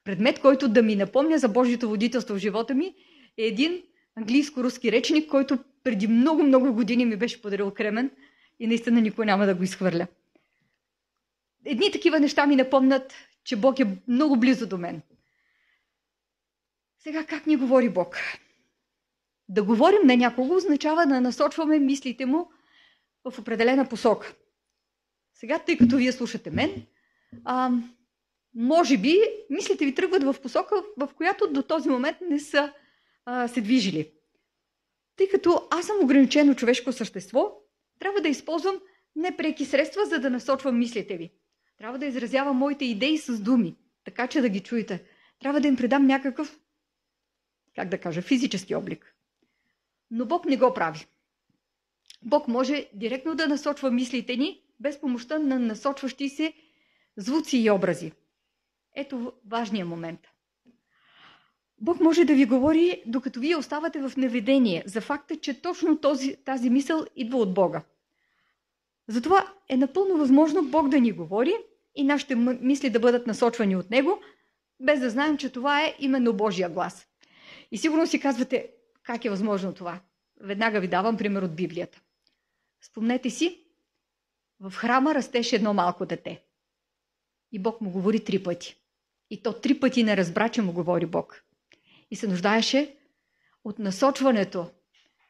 предмет, 0.04 0.40
който 0.40 0.68
да 0.68 0.84
ми 0.84 0.96
напомня 0.96 1.40
за 1.40 1.50
Божието 1.50 1.90
водителство 1.90 2.36
в 2.36 2.40
живота 2.40 2.76
ми, 2.76 2.96
е 3.38 3.44
един 3.44 3.84
английско-руски 4.16 4.92
речник, 4.92 5.30
който 5.30 5.58
преди 5.84 6.08
много-много 6.08 6.74
години 6.74 7.06
ми 7.06 7.16
беше 7.16 7.42
подарил 7.42 7.72
Кремен 7.72 8.12
и 8.60 8.68
наистина 8.68 9.02
никой 9.02 9.26
няма 9.26 9.46
да 9.46 9.56
го 9.56 9.64
изхвърля. 9.64 10.08
Едни 11.66 11.92
такива 11.92 12.20
неща 12.20 12.48
ми 12.48 12.56
напомнят, 12.56 13.14
че 13.44 13.56
Бог 13.56 13.80
е 13.80 13.98
много 14.08 14.40
близо 14.40 14.68
до 14.68 14.78
мен. 14.78 15.02
Сега 17.00 17.26
как 17.26 17.48
ни 17.48 17.56
говори 17.56 17.90
Бог? 17.90 18.18
Да 19.50 19.64
говорим 19.64 20.00
на 20.04 20.18
някого 20.18 20.56
означава 20.56 21.06
да 21.06 21.22
насочваме 21.22 21.80
мислите 21.80 22.26
му 22.26 22.52
в 23.26 23.40
определена 23.40 23.90
посока. 23.90 24.36
Сега, 25.34 25.60
тъй 25.60 25.78
като 25.78 25.98
вие 25.98 26.12
слушате 26.12 26.52
мен, 26.52 26.86
а, 27.46 27.72
може 28.56 28.98
би 28.98 29.18
мислите 29.50 29.86
ви 29.86 29.96
тръгват 29.96 30.24
в 30.24 30.36
посока, 30.42 30.84
в 30.98 31.10
която 31.18 31.54
до 31.54 31.62
този 31.62 31.90
момент 31.90 32.18
не 32.30 32.40
са 32.40 32.74
а, 33.26 33.48
се 33.48 33.62
движили. 33.62 34.12
Тъй 35.16 35.30
като 35.30 35.68
аз 35.72 35.86
съм 35.86 35.96
ограничено 36.02 36.56
човешко 36.56 36.92
същество, 36.92 37.58
трябва 38.00 38.22
да 38.22 38.28
използвам 38.28 38.80
непреки 39.16 39.66
средства, 39.66 40.06
за 40.06 40.20
да 40.20 40.30
насочвам 40.30 40.80
мислите 40.80 41.18
ви. 41.18 41.32
Трябва 41.82 42.00
да 42.00 42.06
изразявам 42.06 42.58
моите 42.58 42.86
идеи 42.86 43.18
с 43.18 43.40
думи, 43.40 43.76
така 44.04 44.28
че 44.28 44.42
да 44.42 44.50
ги 44.50 44.60
чуете. 44.60 45.04
Трябва 45.40 45.62
да 45.62 45.68
им 45.68 45.76
предам 45.76 46.06
някакъв, 46.06 46.60
как 47.76 47.90
да 47.90 47.98
кажа, 47.98 48.22
физически 48.22 48.76
облик. 48.76 49.16
Но 50.12 50.26
Бог 50.26 50.46
не 50.46 50.58
го 50.58 50.74
прави. 50.74 51.06
Бог 52.22 52.48
може 52.48 52.88
директно 52.94 53.36
да 53.36 53.48
насочва 53.48 53.92
мислите 53.92 54.36
ни, 54.38 54.62
без 54.80 55.02
помощта 55.02 55.40
на 55.40 55.60
насочващи 55.60 56.30
се 56.30 56.54
звуци 57.18 57.58
и 57.58 57.72
образи. 57.72 58.12
Ето 58.96 59.34
важния 59.46 59.86
момент. 59.86 60.20
Бог 61.80 62.00
може 62.00 62.26
да 62.26 62.36
ви 62.36 62.46
говори, 62.46 63.04
докато 63.06 63.40
вие 63.40 63.56
оставате 63.56 64.02
в 64.02 64.18
неведение 64.18 64.84
за 64.86 65.02
факта, 65.02 65.36
че 65.36 65.62
точно 65.62 65.98
този, 65.98 66.36
тази 66.36 66.70
мисъл 66.70 67.06
идва 67.16 67.38
от 67.38 67.54
Бога. 67.54 67.84
Затова 69.08 69.54
е 69.70 69.78
напълно 69.78 70.18
възможно 70.18 70.64
Бог 70.64 70.90
да 70.90 71.00
ни 71.00 71.12
говори 71.12 71.54
и 71.96 72.04
нашите 72.04 72.36
мисли 72.36 72.90
да 72.90 73.00
бъдат 73.00 73.28
насочвани 73.28 73.76
от 73.76 73.90
Него, 73.90 74.20
без 74.80 75.00
да 75.00 75.10
знаем, 75.10 75.38
че 75.38 75.50
това 75.50 75.86
е 75.86 75.96
именно 76.00 76.34
Божия 76.34 76.70
глас. 76.70 77.08
И 77.72 77.78
сигурно 77.78 78.08
си 78.08 78.20
казвате, 78.20 78.72
как 79.04 79.26
е 79.26 79.30
възможно 79.30 79.74
това? 79.74 80.00
Веднага 80.42 80.80
ви 80.80 80.88
давам 80.88 81.18
пример 81.18 81.42
от 81.42 81.56
Библията. 81.56 82.02
Спомнете 82.82 83.30
си, 83.30 83.66
в 84.60 84.72
храма 84.72 85.16
растеше 85.16 85.56
едно 85.56 85.74
малко 85.74 86.06
дете. 86.06 86.44
И 87.52 87.60
Бог 87.60 87.82
му 87.82 87.92
говори 87.92 88.24
три 88.24 88.44
пъти. 88.44 88.78
И 89.30 89.44
то 89.44 89.54
три 89.54 89.80
пъти 89.80 90.04
не 90.04 90.18
разбра, 90.18 90.50
че 90.50 90.62
му 90.62 90.74
говори 90.74 91.06
Бог. 91.06 91.44
И 92.12 92.16
се 92.16 92.28
нуждаеше 92.28 92.98
от 93.64 93.80
насочването 93.80 94.72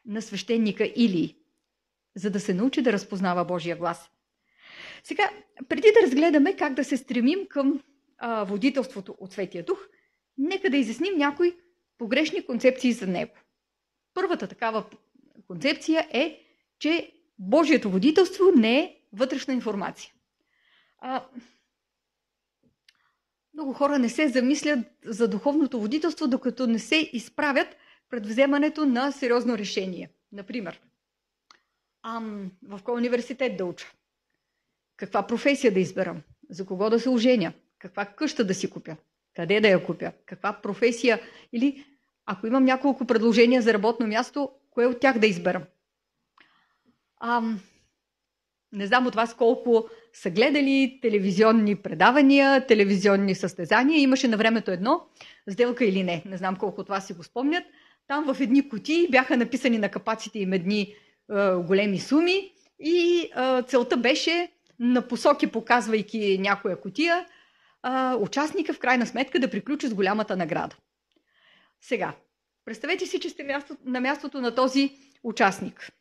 на 0.06 0.22
свещеника 0.22 0.92
Или, 0.96 1.36
за 2.16 2.30
да 2.30 2.40
се 2.40 2.54
научи 2.54 2.82
да 2.82 2.92
разпознава 2.92 3.44
Божия 3.44 3.76
глас. 3.76 4.10
Сега, 5.02 5.30
преди 5.68 5.88
да 6.00 6.06
разгледаме 6.06 6.56
как 6.56 6.74
да 6.74 6.84
се 6.84 6.96
стремим 6.96 7.46
към 7.48 7.82
а, 8.18 8.44
водителството 8.44 9.16
от 9.18 9.32
Светия 9.32 9.64
Дух, 9.64 9.88
нека 10.38 10.70
да 10.70 10.76
изясним 10.76 11.18
някои 11.18 11.56
погрешни 11.98 12.46
концепции 12.46 12.92
за 12.92 13.06
него. 13.06 13.32
Първата 14.14 14.46
такава 14.46 14.84
концепция 15.46 16.08
е, 16.12 16.38
че 16.78 17.12
Божието 17.38 17.90
водителство 17.90 18.44
не 18.56 18.78
е 18.78 18.96
вътрешна 19.12 19.54
информация. 19.54 20.12
А, 20.98 21.26
много 23.54 23.72
хора 23.72 23.98
не 23.98 24.08
се 24.08 24.28
замислят 24.28 24.78
за 25.04 25.28
духовното 25.28 25.80
водителство, 25.80 26.28
докато 26.28 26.66
не 26.66 26.78
се 26.78 27.10
изправят 27.12 27.76
пред 28.10 28.26
вземането 28.26 28.86
на 28.86 29.12
сериозно 29.12 29.58
решение. 29.58 30.10
Например, 30.32 30.80
ам, 32.02 32.50
в 32.62 32.80
кой 32.84 32.94
университет 32.94 33.56
да 33.56 33.64
уча? 33.64 33.92
Каква 35.02 35.26
професия 35.26 35.72
да 35.72 35.80
изберам? 35.80 36.22
За 36.50 36.66
кого 36.66 36.90
да 36.90 37.00
се 37.00 37.08
оженя? 37.08 37.52
Каква 37.78 38.04
къща 38.04 38.44
да 38.44 38.54
си 38.54 38.70
купя? 38.70 38.96
Къде 39.36 39.60
да 39.60 39.68
я 39.68 39.84
купя? 39.84 40.12
Каква 40.26 40.52
професия? 40.62 41.20
Или 41.52 41.84
ако 42.26 42.46
имам 42.46 42.64
няколко 42.64 43.04
предложения 43.06 43.62
за 43.62 43.72
работно 43.72 44.06
място, 44.06 44.50
кое 44.70 44.86
от 44.86 45.00
тях 45.00 45.18
да 45.18 45.26
изберам? 45.26 45.62
Ам, 47.20 47.60
не 48.72 48.86
знам 48.86 49.06
от 49.06 49.14
вас 49.14 49.34
колко 49.34 49.88
са 50.12 50.30
гледали 50.30 50.98
телевизионни 51.02 51.76
предавания, 51.76 52.66
телевизионни 52.66 53.34
състезания. 53.34 54.00
Имаше 54.00 54.28
на 54.28 54.36
времето 54.36 54.70
едно, 54.70 55.06
сделка 55.50 55.84
или 55.84 56.02
не. 56.02 56.22
Не 56.26 56.36
знам 56.36 56.56
колко 56.56 56.80
от 56.80 56.88
вас 56.88 57.06
си 57.06 57.12
го 57.12 57.22
спомнят. 57.22 57.64
Там 58.06 58.34
в 58.34 58.40
едни 58.40 58.68
кутии 58.68 59.08
бяха 59.10 59.36
написани 59.36 59.78
на 59.78 59.88
капаците 59.88 60.38
им 60.38 60.52
едни 60.52 60.80
е, 60.80 60.94
големи 61.54 61.98
суми 61.98 62.52
и 62.80 63.30
е, 63.36 63.62
целта 63.62 63.96
беше 63.96 64.51
на 64.82 65.08
посоки, 65.08 65.46
показвайки 65.46 66.38
някоя 66.40 66.80
кутия, 66.80 67.26
е, 67.86 68.14
участника 68.14 68.72
в 68.72 68.78
крайна 68.78 69.06
сметка 69.06 69.40
да 69.40 69.50
приключи 69.50 69.88
с 69.88 69.94
голямата 69.94 70.36
награда. 70.36 70.76
Сега, 71.80 72.14
представете 72.64 73.06
си, 73.06 73.20
че 73.20 73.30
сте 73.30 73.58
на 73.84 74.00
мястото 74.00 74.40
на 74.40 74.54
този 74.54 74.98
участник 75.22 75.92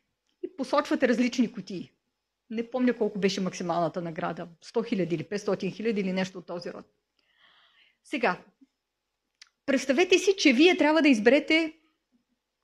и 0.44 0.56
посочвате 0.58 1.08
различни 1.08 1.52
кутии. 1.52 1.92
Не 2.50 2.70
помня 2.70 2.94
колко 2.94 3.20
беше 3.20 3.42
максималната 3.42 4.02
награда. 4.02 4.48
100 4.66 4.88
хиляди 4.88 5.16
или 5.16 5.24
500 5.24 5.76
хиляди 5.76 6.02
или 6.02 6.14
нещо 6.14 6.38
от 6.38 6.46
този 6.46 6.72
род. 6.72 6.86
Сега, 8.04 8.40
представете 9.66 10.20
си, 10.20 10.36
че 10.38 10.54
вие 10.54 10.78
трябва 10.78 11.02
да 11.02 11.10
изберете 11.10 11.74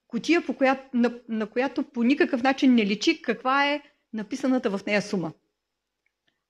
кутия, 0.08 0.46
по 0.46 0.54
която, 0.54 0.84
на, 0.94 1.20
на 1.30 1.48
която 1.48 1.84
по 1.84 2.04
никакъв 2.04 2.44
начин 2.44 2.76
не 2.76 2.86
личи 2.86 3.22
каква 3.22 3.68
е 3.68 3.82
написаната 4.14 4.78
в 4.78 4.86
нея 4.86 5.02
сума. 5.02 5.34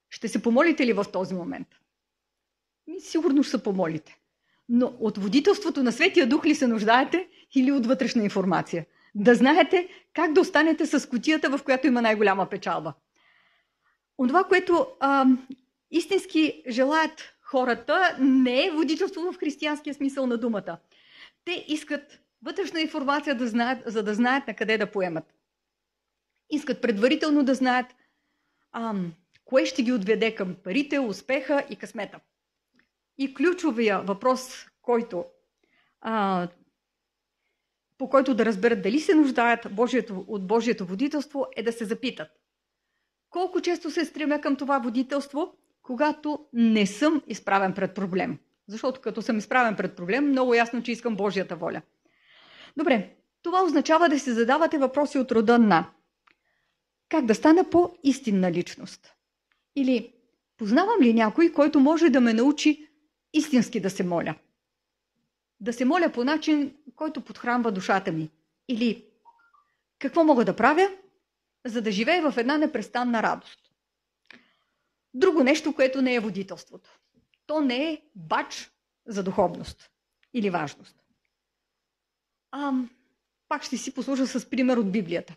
Ще 0.10 0.28
се 0.28 0.42
помолите 0.42 0.86
ли 0.86 0.94
в 0.94 1.06
този 1.14 1.34
момент? 1.34 1.68
Сигурно 3.00 3.44
ще 3.44 3.52
се 3.52 3.64
помолите. 3.64 4.18
Но 4.70 4.94
от 5.00 5.18
водителството 5.18 5.84
на 5.84 5.92
Светия 5.92 6.30
Дух 6.30 6.46
ли 6.46 6.56
се 6.56 6.68
нуждаете 6.68 7.28
или 7.56 7.72
от 7.72 7.86
вътрешна 7.86 8.24
информация? 8.24 8.86
Да 9.16 9.36
знаете 9.36 9.90
как 10.14 10.34
да 10.34 10.42
останете 10.42 10.86
с 10.86 11.10
котията, 11.10 11.58
в 11.58 11.64
която 11.64 11.88
има 11.88 12.02
най-голяма 12.02 12.50
печалба. 12.50 12.94
Онова, 14.18 14.44
което 14.44 14.88
а, 15.00 15.26
истински 15.92 16.64
желаят 16.70 17.34
хората, 17.42 18.18
не 18.20 18.66
е 18.66 18.72
водителство 18.72 19.22
в 19.22 19.38
християнския 19.38 19.94
смисъл 19.94 20.28
на 20.28 20.38
думата. 20.38 20.78
Те 21.46 21.66
искат 21.68 22.20
вътрешна 22.44 22.82
информация 22.82 23.36
да 23.36 23.48
знаят, 23.48 23.84
за 23.86 24.04
да 24.04 24.14
знаят 24.14 24.48
на 24.48 24.54
къде 24.54 24.78
да 24.78 24.92
поемат. 24.92 25.34
Искат 26.50 26.82
предварително 26.82 27.44
да 27.44 27.56
знаят 27.56 27.88
а, 28.72 28.94
кое 29.48 29.66
ще 29.66 29.84
ги 29.84 29.94
отведе 29.94 30.36
към 30.36 30.56
парите, 30.63 31.00
успеха 31.00 31.63
и 31.70 31.75
късмета. 31.75 32.20
И 33.18 33.34
ключовия 33.34 34.01
въпрос, 34.01 34.66
който, 34.82 35.25
а, 36.01 36.48
по 37.98 38.10
който 38.10 38.34
да 38.34 38.46
разберат 38.46 38.82
дали 38.82 39.00
се 39.00 39.16
нуждаят 39.16 39.68
Божието, 39.72 40.25
от 40.27 40.48
Божието 40.48 40.86
водителство, 40.86 41.46
е 41.56 41.63
да 41.63 41.72
се 41.72 41.86
запитат. 41.86 42.27
колко 43.30 43.62
често 43.62 43.92
се 43.92 44.06
стремя 44.06 44.42
към 44.42 44.56
това 44.56 44.80
водителство, 44.80 45.54
когато 45.82 46.48
не 46.54 46.86
съм 46.86 47.22
изправен 47.27 47.74
пред 47.74 47.96
проблем. 47.96 48.39
Защото 48.68 49.01
като 49.01 49.22
съм 49.22 49.38
изправен 49.38 49.75
пред 49.75 49.96
проблем, 49.96 50.30
много 50.30 50.54
ясно, 50.54 50.84
че 50.84 50.92
искам 50.92 51.16
Божията 51.16 51.56
воля. 51.56 51.82
Добре, 52.77 53.16
това 53.42 53.63
означава 53.63 54.10
да 54.10 54.20
се 54.20 54.34
задавате 54.34 54.77
въпроси 54.77 55.18
от 55.20 55.32
рода 55.32 55.60
на 55.60 55.89
как 57.10 57.25
да 57.25 57.36
стана 57.36 57.70
по-истинна 57.70 58.51
личност? 58.51 59.17
Или 59.77 60.13
познавам 60.57 61.01
ли 61.01 61.13
някой, 61.13 61.53
който 61.53 61.79
може 61.79 62.10
да 62.10 62.22
ме 62.22 62.34
научи 62.34 62.89
истински 63.34 63.79
да 63.79 63.89
се 63.89 64.03
моля? 64.03 64.36
Да 65.60 65.74
се 65.74 65.86
моля 65.86 66.12
по 66.12 66.24
начин, 66.24 66.77
който 66.96 67.22
подхранва 67.22 67.72
душата 67.72 68.12
ми. 68.12 68.29
Или 68.67 69.05
какво 70.00 70.24
мога 70.24 70.46
да 70.46 70.55
правя, 70.55 70.89
за 71.65 71.81
да 71.81 71.91
живея 71.91 72.31
в 72.31 72.38
една 72.38 72.57
непрестанна 72.57 73.24
радост? 73.24 73.60
Друго 75.13 75.43
нещо, 75.43 75.75
което 75.75 76.01
не 76.01 76.15
е 76.15 76.19
водителството. 76.19 77.00
То 77.46 77.62
не 77.62 77.91
е 77.91 78.01
бач 78.15 78.72
за 79.07 79.24
духовност 79.24 79.91
или 80.34 80.50
важност. 80.50 80.96
А, 82.51 82.74
пак 83.48 83.63
ще 83.63 83.77
си 83.77 83.93
послужа 83.93 84.27
с 84.27 84.50
пример 84.50 84.77
от 84.77 84.91
Библията. 84.91 85.36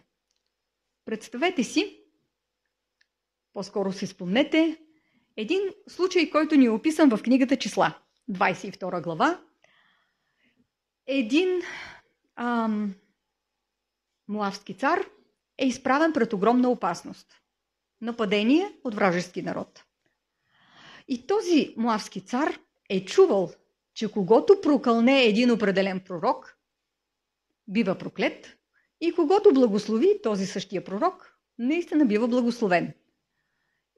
Представете 1.04 1.64
си, 1.64 1.99
по-скоро 3.52 3.92
си 3.92 4.06
спомнете, 4.06 4.78
един 5.36 5.60
случай, 5.88 6.30
който 6.30 6.56
ни 6.56 6.64
е 6.64 6.70
описан 6.70 7.10
в 7.10 7.22
книгата 7.22 7.56
Числа, 7.56 7.98
22 8.30 9.02
глава. 9.02 9.40
Един 11.06 11.62
ам, 12.36 12.94
муавски 14.28 14.74
цар 14.74 14.98
е 15.58 15.66
изправен 15.66 16.12
пред 16.12 16.32
огромна 16.32 16.70
опасност. 16.70 17.26
Нападение 18.00 18.72
от 18.84 18.94
вражески 18.94 19.42
народ. 19.42 19.84
И 21.08 21.26
този 21.26 21.74
муавски 21.76 22.20
цар 22.20 22.58
е 22.88 23.04
чувал, 23.04 23.50
че 23.94 24.12
когато 24.12 24.60
прокълне 24.60 25.24
един 25.24 25.50
определен 25.50 26.00
пророк, 26.00 26.56
бива 27.68 27.98
проклет 27.98 28.56
и 29.00 29.12
когато 29.12 29.54
благослови 29.54 30.20
този 30.22 30.46
същия 30.46 30.84
пророк, 30.84 31.36
наистина 31.58 32.06
бива 32.06 32.28
благословен. 32.28 32.94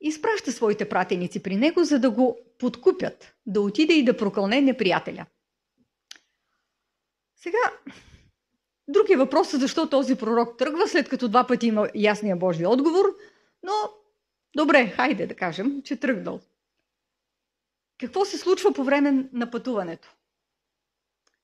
Изпраща 0.04 0.52
своите 0.52 0.88
пратеници 0.88 1.42
при 1.42 1.56
него, 1.56 1.84
за 1.84 1.98
да 1.98 2.10
го 2.10 2.38
подкупят, 2.58 3.34
да 3.46 3.60
отиде 3.60 3.94
и 3.94 4.04
да 4.04 4.16
прокълне 4.16 4.60
неприятеля. 4.60 5.26
Сега, 7.36 7.58
друг 8.88 9.10
е 9.10 9.16
въпросът 9.16 9.60
защо 9.60 9.88
този 9.88 10.16
пророк 10.16 10.58
тръгва, 10.58 10.88
след 10.88 11.08
като 11.08 11.28
два 11.28 11.46
пъти 11.46 11.66
има 11.66 11.88
ясния 11.94 12.36
Божий 12.36 12.66
отговор, 12.66 13.16
но 13.62 13.72
добре, 14.56 14.86
хайде 14.86 15.26
да 15.26 15.34
кажем, 15.34 15.82
че 15.82 15.96
тръгнал. 15.96 16.40
Какво 18.00 18.24
се 18.24 18.38
случва 18.38 18.72
по 18.72 18.84
време 18.84 19.28
на 19.32 19.50
пътуването? 19.50 20.14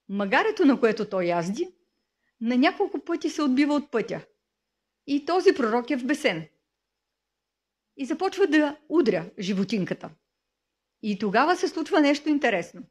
Магарето, 0.09 0.65
на 0.65 0.81
което 0.81 1.05
той 1.05 1.25
язди, 1.25 1.69
на 2.41 2.57
няколко 2.57 3.05
пъти 3.05 3.31
се 3.31 3.43
отбива 3.43 3.75
от 3.75 3.91
пътя. 3.91 4.21
И 5.07 5.25
този 5.25 5.55
пророк 5.55 5.91
е 5.91 5.97
в 5.97 6.07
бесен. 6.07 6.49
И 7.99 8.07
започва 8.07 8.47
да 8.47 8.77
удря 8.89 9.31
животинката. 9.39 10.11
И 11.03 11.19
тогава 11.19 11.57
се 11.57 11.69
случва 11.69 12.01
нещо 12.01 12.29
интересно. 12.29 12.83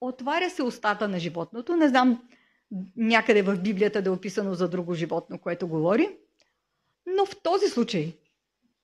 Отваря 0.00 0.50
се 0.50 0.62
устата 0.62 1.08
на 1.08 1.18
животното. 1.18 1.76
Не 1.76 1.88
знам 1.88 2.28
някъде 2.96 3.42
в 3.42 3.56
Библията 3.56 4.02
да 4.02 4.10
е 4.10 4.12
описано 4.12 4.54
за 4.54 4.68
друго 4.68 4.94
животно, 4.94 5.38
което 5.38 5.68
говори. 5.68 6.16
Но 7.06 7.26
в 7.26 7.42
този 7.42 7.68
случай 7.68 8.16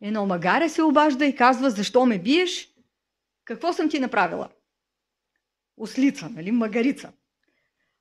едно 0.00 0.26
магаре 0.26 0.68
се 0.68 0.83
обажда 0.83 1.26
и 1.26 1.37
казва, 1.37 1.70
защо 1.70 2.07
ме 2.07 2.18
биеш? 2.18 2.74
Какво 3.44 3.72
съм 3.72 3.88
ти 3.88 3.98
направила? 3.98 4.48
Ослица, 5.76 6.29
нали? 6.29 6.50
Магарица. 6.52 7.12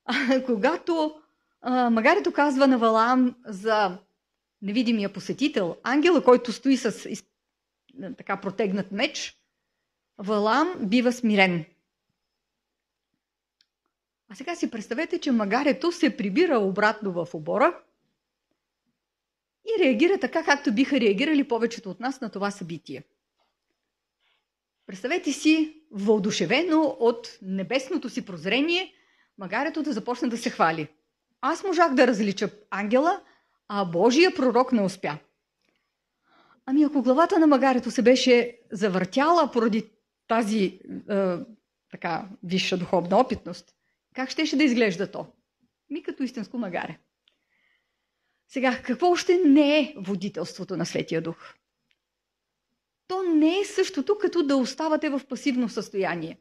А, 0.04 0.42
когато 0.42 1.14
а, 1.60 1.90
Магарито 1.90 2.32
казва 2.32 2.66
на 2.66 2.78
Валаам 2.78 3.34
за 3.46 3.98
невидимия 4.62 5.12
посетител, 5.12 5.76
ангела, 5.82 6.24
който 6.24 6.52
стои 6.52 6.76
с 6.76 7.06
така 8.16 8.40
протегнат 8.40 8.92
меч, 8.92 9.36
Валаам 10.18 10.74
бива 10.80 11.12
смирен. 11.12 11.64
А 14.28 14.34
сега 14.34 14.54
си 14.54 14.70
представете, 14.70 15.18
че 15.18 15.32
магарето 15.32 15.92
се 15.92 16.16
прибира 16.16 16.58
обратно 16.58 17.12
в 17.12 17.34
обора 17.34 17.78
и 19.64 19.84
реагира 19.84 20.18
така, 20.18 20.44
както 20.44 20.74
биха 20.74 21.00
реагирали 21.00 21.48
повечето 21.48 21.90
от 21.90 22.00
нас 22.00 22.20
на 22.20 22.30
това 22.30 22.50
събитие. 22.50 23.02
Представете 24.86 25.32
си, 25.32 25.82
вълдушевено 25.90 26.96
от 27.00 27.38
небесното 27.42 28.08
си 28.08 28.24
прозрение, 28.24 28.94
магарето 29.38 29.82
да 29.82 29.92
започне 29.92 30.28
да 30.28 30.38
се 30.38 30.50
хвали. 30.50 30.88
Аз 31.40 31.64
можах 31.64 31.94
да 31.94 32.06
различа 32.06 32.50
ангела, 32.70 33.20
а 33.68 33.84
Божия 33.84 34.34
пророк 34.34 34.72
не 34.72 34.82
успя. 34.82 35.18
Ами 36.66 36.82
ако 36.82 37.02
главата 37.02 37.38
на 37.38 37.46
магарето 37.46 37.90
се 37.90 38.02
беше 38.02 38.58
завъртяла 38.72 39.50
поради 39.52 39.90
тази 40.28 40.80
е, 41.10 41.36
така 41.90 42.28
висша 42.42 42.78
духовна 42.78 43.16
опитност, 43.16 43.74
как 44.14 44.30
щеше 44.30 44.56
да 44.56 44.64
изглежда 44.64 45.10
то? 45.10 45.26
Ми 45.90 46.02
като 46.02 46.22
истинско 46.22 46.58
магаре. 46.58 46.98
Сега, 48.48 48.82
какво 48.82 49.10
още 49.10 49.40
не 49.44 49.78
е 49.78 49.94
водителството 49.96 50.76
на 50.76 50.86
Светия 50.86 51.22
Дух? 51.22 51.54
То 53.08 53.22
не 53.22 53.58
е 53.58 53.64
същото, 53.64 54.18
като 54.18 54.42
да 54.42 54.56
оставате 54.56 55.08
в 55.08 55.20
пасивно 55.28 55.68
състояние. 55.68 56.38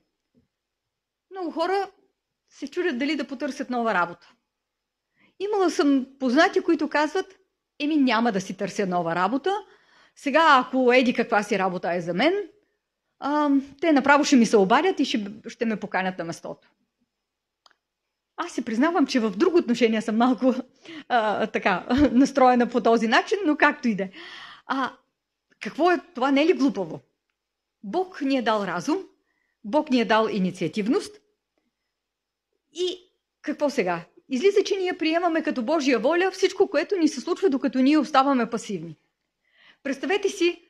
Много 1.32 1.52
хора 1.52 1.92
се 2.50 2.68
чудят 2.68 2.98
дали 2.98 3.16
да 3.16 3.28
потърсят 3.28 3.70
нова 3.70 3.94
работа. 3.94 4.34
Имала 5.40 5.72
съм 5.72 6.08
познати, 6.20 6.62
които 6.62 6.90
казват, 6.90 7.40
еми 7.80 7.98
няма 7.98 8.32
да 8.32 8.42
си 8.42 8.58
търся 8.58 8.88
нова 8.88 9.16
работа. 9.16 9.66
Сега, 10.16 10.64
ако 10.66 10.94
еди 10.94 11.14
каква 11.14 11.44
си 11.44 11.60
работа 11.60 11.94
е 11.94 12.02
за 12.02 12.14
мен, 12.14 12.34
а, 13.20 13.50
те 13.82 13.92
направо 13.92 14.24
ще 14.24 14.36
ми 14.36 14.46
се 14.46 14.58
обадят 14.58 15.00
и 15.00 15.06
ще, 15.06 15.32
ще 15.48 15.66
ме 15.66 15.80
поканят 15.80 16.18
на 16.18 16.24
местото. 16.24 16.72
Аз 18.38 18.52
си 18.52 18.66
признавам, 18.66 19.08
че 19.08 19.20
в 19.20 19.30
друго 19.30 19.58
отношение 19.58 20.02
съм 20.02 20.18
малко 20.18 20.54
а, 21.08 21.48
така 21.48 21.86
настроена 22.12 22.70
по 22.70 22.82
този 22.82 23.08
начин, 23.08 23.38
но 23.46 23.58
както 23.58 23.88
и 23.88 23.96
да 23.96 24.04
е. 24.04 24.10
Какво 25.60 25.92
е 25.92 26.02
това? 26.16 26.32
Не 26.32 26.42
е 26.42 26.46
ли 26.46 26.54
глупаво? 26.54 27.00
Бог 27.84 28.22
ни 28.22 28.38
е 28.38 28.42
дал 28.42 28.64
разум, 28.64 28.98
Бог 29.64 29.90
ни 29.90 30.02
е 30.02 30.06
дал 30.06 30.28
инициативност 30.32 31.22
и 32.74 32.98
какво 33.42 33.70
сега? 33.70 34.06
излиза, 34.30 34.64
че 34.66 34.76
ние 34.76 34.98
приемаме 34.98 35.44
като 35.44 35.62
Божия 35.62 36.00
воля 36.00 36.32
всичко, 36.32 36.68
което 36.68 36.98
ни 36.98 37.08
се 37.08 37.22
случва, 37.22 37.50
докато 37.50 37.80
ние 37.80 37.98
оставаме 37.98 38.50
пасивни. 38.50 38.96
Представете 39.86 40.30
си 40.30 40.62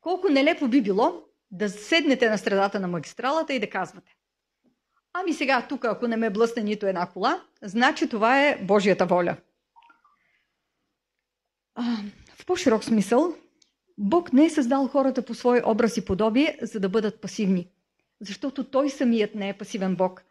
колко 0.00 0.28
нелепо 0.28 0.68
би 0.68 0.82
било 0.82 1.22
да 1.50 1.68
седнете 1.68 2.30
на 2.30 2.38
средата 2.38 2.80
на 2.80 2.88
магистралата 2.88 3.54
и 3.54 3.60
да 3.60 3.70
казвате. 3.70 4.16
Ами 5.12 5.32
сега 5.32 5.66
тук, 5.68 5.84
ако 5.84 6.08
не 6.08 6.16
ме 6.16 6.30
блъсне 6.30 6.62
нито 6.62 6.86
една 6.86 7.06
кола, 7.06 7.42
значи 7.62 8.08
това 8.08 8.46
е 8.46 8.58
Божията 8.62 9.06
воля. 9.06 9.36
А, 11.74 11.96
в 12.36 12.46
по-широк 12.46 12.84
смисъл, 12.84 13.34
Бог 13.98 14.32
не 14.32 14.44
е 14.44 14.50
създал 14.50 14.88
хората 14.88 15.24
по 15.24 15.34
свой 15.34 15.62
образ 15.66 15.96
и 15.96 16.04
подобие, 16.04 16.58
за 16.62 16.80
да 16.80 16.88
бъдат 16.88 17.20
пасивни. 17.20 17.68
Защото 18.20 18.64
Той 18.64 18.90
самият 18.90 19.34
не 19.34 19.48
е 19.48 19.58
пасивен 19.58 19.96
Бог. 19.96 20.24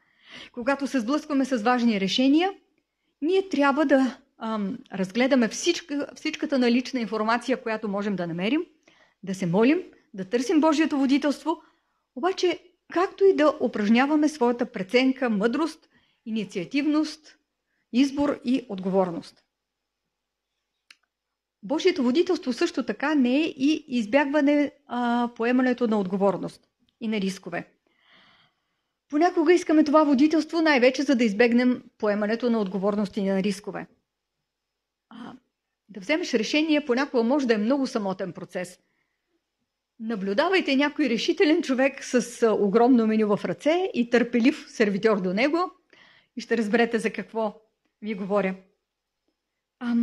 Когато 0.52 0.88
се 0.88 1.00
сблъскваме 1.00 1.46
с 1.46 1.58
важни 1.58 2.02
решения, 2.02 2.52
ние 3.22 3.50
трябва 3.50 3.86
да 3.86 4.21
ам, 4.42 4.78
разгледаме 4.94 5.48
всичка, 5.48 6.08
всичката 6.16 6.60
налична 6.60 7.00
информация, 7.00 7.62
която 7.62 7.88
можем 7.88 8.16
да 8.16 8.28
намерим, 8.28 8.66
да 9.24 9.36
се 9.36 9.46
молим, 9.46 9.84
да 10.14 10.26
търсим 10.26 10.62
Божието 10.62 10.98
водителство, 10.98 11.62
обаче 12.16 12.60
както 12.94 13.24
и 13.26 13.36
да 13.36 13.58
упражняваме 13.62 14.30
своята 14.30 14.72
преценка, 14.72 15.30
мъдрост, 15.30 15.90
инициативност, 16.26 17.38
избор 17.94 18.40
и 18.46 18.66
отговорност. 18.70 19.44
Божието 21.64 22.04
водителство 22.04 22.54
също 22.54 22.86
така 22.86 23.16
не 23.16 23.36
е 23.36 23.46
и 23.46 23.86
избягване 23.88 24.72
а, 24.88 25.30
поемането 25.36 25.88
на 25.88 26.00
отговорност 26.00 26.62
и 27.02 27.08
на 27.08 27.22
рискове. 27.22 27.68
Понякога 29.10 29.54
искаме 29.54 29.84
това 29.84 30.04
водителство 30.04 30.62
най-вече 30.62 31.04
за 31.04 31.16
да 31.16 31.24
избегнем 31.24 31.84
поемането 31.98 32.50
на 32.50 32.60
отговорности 32.60 33.20
и 33.20 33.24
на 33.24 33.44
рискове. 33.44 33.88
Да 35.92 36.00
вземеш 36.00 36.34
решение 36.34 36.86
понякога 36.86 37.24
може 37.24 37.48
да 37.48 37.54
е 37.54 37.58
много 37.58 37.88
самотен 37.88 38.34
процес. 38.34 38.80
Наблюдавайте 40.00 40.76
някой 40.76 41.10
решителен 41.10 41.62
човек 41.62 42.04
с 42.04 42.48
огромно 42.60 43.08
меню 43.08 43.38
в 43.38 43.46
ръце 43.46 43.90
и 43.94 44.10
търпелив 44.10 44.66
сервитьор 44.70 45.22
до 45.22 45.34
него 45.34 45.72
и 46.36 46.42
ще 46.42 46.58
разберете 46.58 47.00
за 47.00 47.10
какво 47.10 47.56
ви 48.02 48.14
говоря. 48.14 48.56
А, 49.80 49.96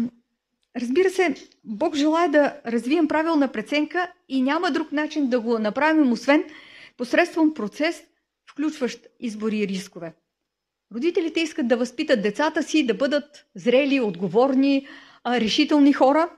разбира 0.76 1.10
се, 1.10 1.34
Бог 1.64 1.96
желая 1.96 2.28
да 2.28 2.60
развием 2.66 3.08
правилна 3.08 3.52
преценка 3.52 4.12
и 4.28 4.42
няма 4.42 4.70
друг 4.70 4.92
начин 4.92 5.30
да 5.30 5.40
го 5.40 5.58
направим, 5.58 6.12
освен 6.12 6.44
посредством 6.96 7.54
процес, 7.54 8.02
включващ 8.50 9.06
избори 9.20 9.58
и 9.58 9.68
рискове. 9.68 10.14
Родителите 10.94 11.40
искат 11.40 11.68
да 11.68 11.76
възпитат 11.76 12.22
децата 12.22 12.62
си, 12.62 12.86
да 12.86 12.94
бъдат 12.94 13.46
зрели, 13.54 14.00
отговорни, 14.00 14.86
решителни 15.26 15.92
хора. 15.92 16.30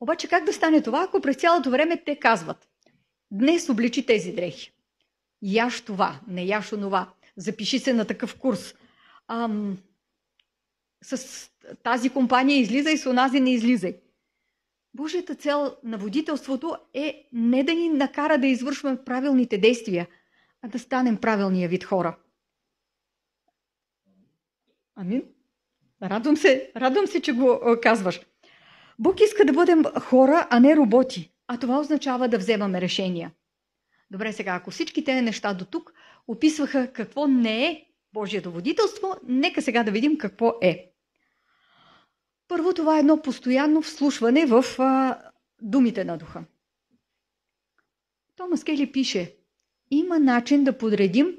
Обаче 0.00 0.28
как 0.28 0.44
да 0.44 0.52
стане 0.52 0.82
това, 0.82 1.02
ако 1.02 1.20
през 1.20 1.36
цялото 1.36 1.70
време 1.70 2.02
те 2.04 2.16
казват 2.16 2.68
Днес 3.30 3.68
обличи 3.68 4.06
тези 4.06 4.32
дрехи. 4.32 4.72
Яш 5.42 5.80
това, 5.80 6.20
не 6.28 6.44
яш 6.44 6.72
онова. 6.72 7.12
Запиши 7.36 7.78
се 7.78 7.92
на 7.92 8.04
такъв 8.04 8.38
курс. 8.38 8.74
Ам, 9.28 9.78
с 11.02 11.50
тази 11.82 12.10
компания 12.10 12.58
излизай, 12.58 12.96
с 12.96 13.06
онази 13.06 13.40
не 13.40 13.54
излизай. 13.54 14.00
Божията 14.94 15.34
цел 15.34 15.76
на 15.84 15.98
водителството 15.98 16.76
е 16.94 17.28
не 17.32 17.64
да 17.64 17.74
ни 17.74 17.88
накара 17.88 18.38
да 18.38 18.46
извършваме 18.46 19.04
правилните 19.04 19.58
действия, 19.58 20.08
а 20.62 20.68
да 20.68 20.78
станем 20.78 21.16
правилния 21.16 21.68
вид 21.68 21.84
хора. 21.84 22.18
Амин. 24.94 25.22
Радвам 26.02 26.36
се, 26.36 26.72
радвам 26.76 27.06
се, 27.06 27.20
че 27.20 27.32
го 27.32 27.60
казваш. 27.82 28.20
Бог 28.98 29.20
иска 29.20 29.44
да 29.44 29.52
бъдем 29.52 29.84
хора, 29.84 30.46
а 30.50 30.60
не 30.60 30.76
роботи. 30.76 31.32
А 31.46 31.58
това 31.58 31.80
означава 31.80 32.28
да 32.28 32.38
вземаме 32.38 32.80
решения. 32.80 33.32
Добре, 34.10 34.32
сега, 34.32 34.54
ако 34.54 34.70
всички 34.70 35.04
тези 35.04 35.22
неща 35.22 35.54
до 35.54 35.64
тук 35.64 35.92
описваха 36.28 36.92
какво 36.92 37.26
не 37.26 37.66
е 37.66 37.84
Божието 38.12 38.52
водителство, 38.52 39.16
нека 39.28 39.62
сега 39.62 39.82
да 39.82 39.90
видим 39.90 40.18
какво 40.18 40.54
е. 40.62 40.92
Първо, 42.48 42.74
това 42.74 42.96
е 42.96 43.00
едно 43.00 43.22
постоянно 43.22 43.82
вслушване 43.82 44.46
в 44.46 44.64
а, 44.78 45.18
думите 45.62 46.04
на 46.04 46.18
духа. 46.18 46.44
Томас 48.36 48.64
Кели 48.64 48.92
пише, 48.92 49.36
има 49.90 50.18
начин 50.18 50.64
да 50.64 50.78
подредим 50.78 51.36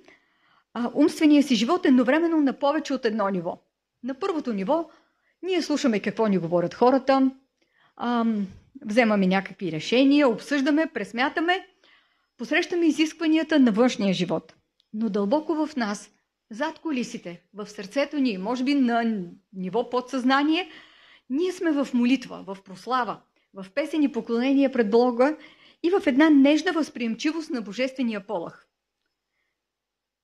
а, 0.73 0.91
умствения 0.95 1.43
си 1.43 1.55
живот 1.55 1.85
едновременно 1.85 2.41
на 2.41 2.59
повече 2.59 2.93
от 2.93 3.05
едно 3.05 3.29
ниво. 3.29 3.61
На 4.03 4.13
първото 4.13 4.53
ниво 4.53 4.89
ние 5.43 5.61
слушаме 5.61 5.99
какво 5.99 6.27
ни 6.27 6.37
говорят 6.37 6.73
хората, 6.73 7.31
а, 7.95 8.25
вземаме 8.85 9.27
някакви 9.27 9.71
решения, 9.71 10.29
обсъждаме, 10.29 10.87
пресмятаме, 10.93 11.67
посрещаме 12.37 12.85
изискванията 12.85 13.59
на 13.59 13.71
външния 13.71 14.13
живот. 14.13 14.55
Но 14.93 15.09
дълбоко 15.09 15.65
в 15.65 15.75
нас, 15.75 16.11
зад 16.51 16.79
колисите, 16.79 17.41
в 17.53 17.67
сърцето 17.67 18.17
ни, 18.19 18.37
може 18.37 18.63
би 18.63 18.75
на 18.75 19.23
ниво 19.53 19.89
подсъзнание, 19.89 20.69
ние 21.29 21.51
сме 21.51 21.71
в 21.71 21.87
молитва, 21.93 22.43
в 22.47 22.57
прослава, 22.65 23.21
в 23.53 23.65
песени 23.75 24.11
поклонения 24.11 24.71
пред 24.71 24.89
Бога 24.89 25.37
и 25.83 25.89
в 25.89 26.07
една 26.07 26.29
нежна 26.29 26.71
възприемчивост 26.73 27.49
на 27.49 27.61
божествения 27.61 28.27
полах. 28.27 28.67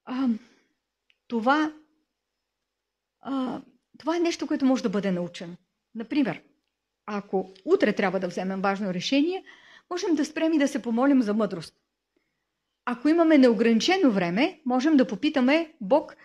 А, 0.06 0.28
това, 1.28 1.74
това 3.98 4.16
е 4.16 4.20
нещо, 4.20 4.48
което 4.48 4.66
може 4.66 4.84
да 4.84 4.90
бъде 4.90 5.12
научено. 5.12 5.56
Например, 5.96 6.42
ако 7.06 7.54
утре 7.66 7.94
трябва 7.94 8.20
да 8.20 8.28
вземем 8.28 8.62
важно 8.62 8.94
решение, 8.94 9.44
можем 9.90 10.16
да 10.16 10.26
спрем 10.26 10.54
и 10.54 10.60
да 10.60 10.68
се 10.68 10.82
помолим 10.82 11.22
за 11.22 11.34
мъдрост. 11.34 11.76
Ако 12.86 13.10
имаме 13.10 13.38
неограничено 13.38 14.12
време, 14.12 14.62
можем 14.66 14.98
да 14.98 15.08
попитаме 15.08 15.74
Бог, 15.82 16.16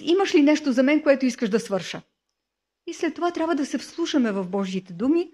имаш 0.00 0.34
ли 0.34 0.42
нещо 0.42 0.72
за 0.72 0.82
мен, 0.82 1.02
което 1.02 1.26
искаш 1.26 1.48
да 1.48 1.60
свърша? 1.60 2.02
И 2.86 2.94
след 2.94 3.14
това 3.14 3.30
трябва 3.30 3.54
да 3.54 3.66
се 3.66 3.78
вслушаме 3.78 4.32
в 4.32 4.48
Божиите 4.48 4.92
думи. 4.92 5.32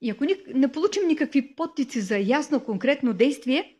И 0.00 0.10
ако 0.10 0.24
не 0.54 0.72
получим 0.72 1.06
никакви 1.06 1.54
подтици 1.54 2.00
за 2.00 2.18
ясно, 2.18 2.64
конкретно 2.64 3.14
действие, 3.14 3.76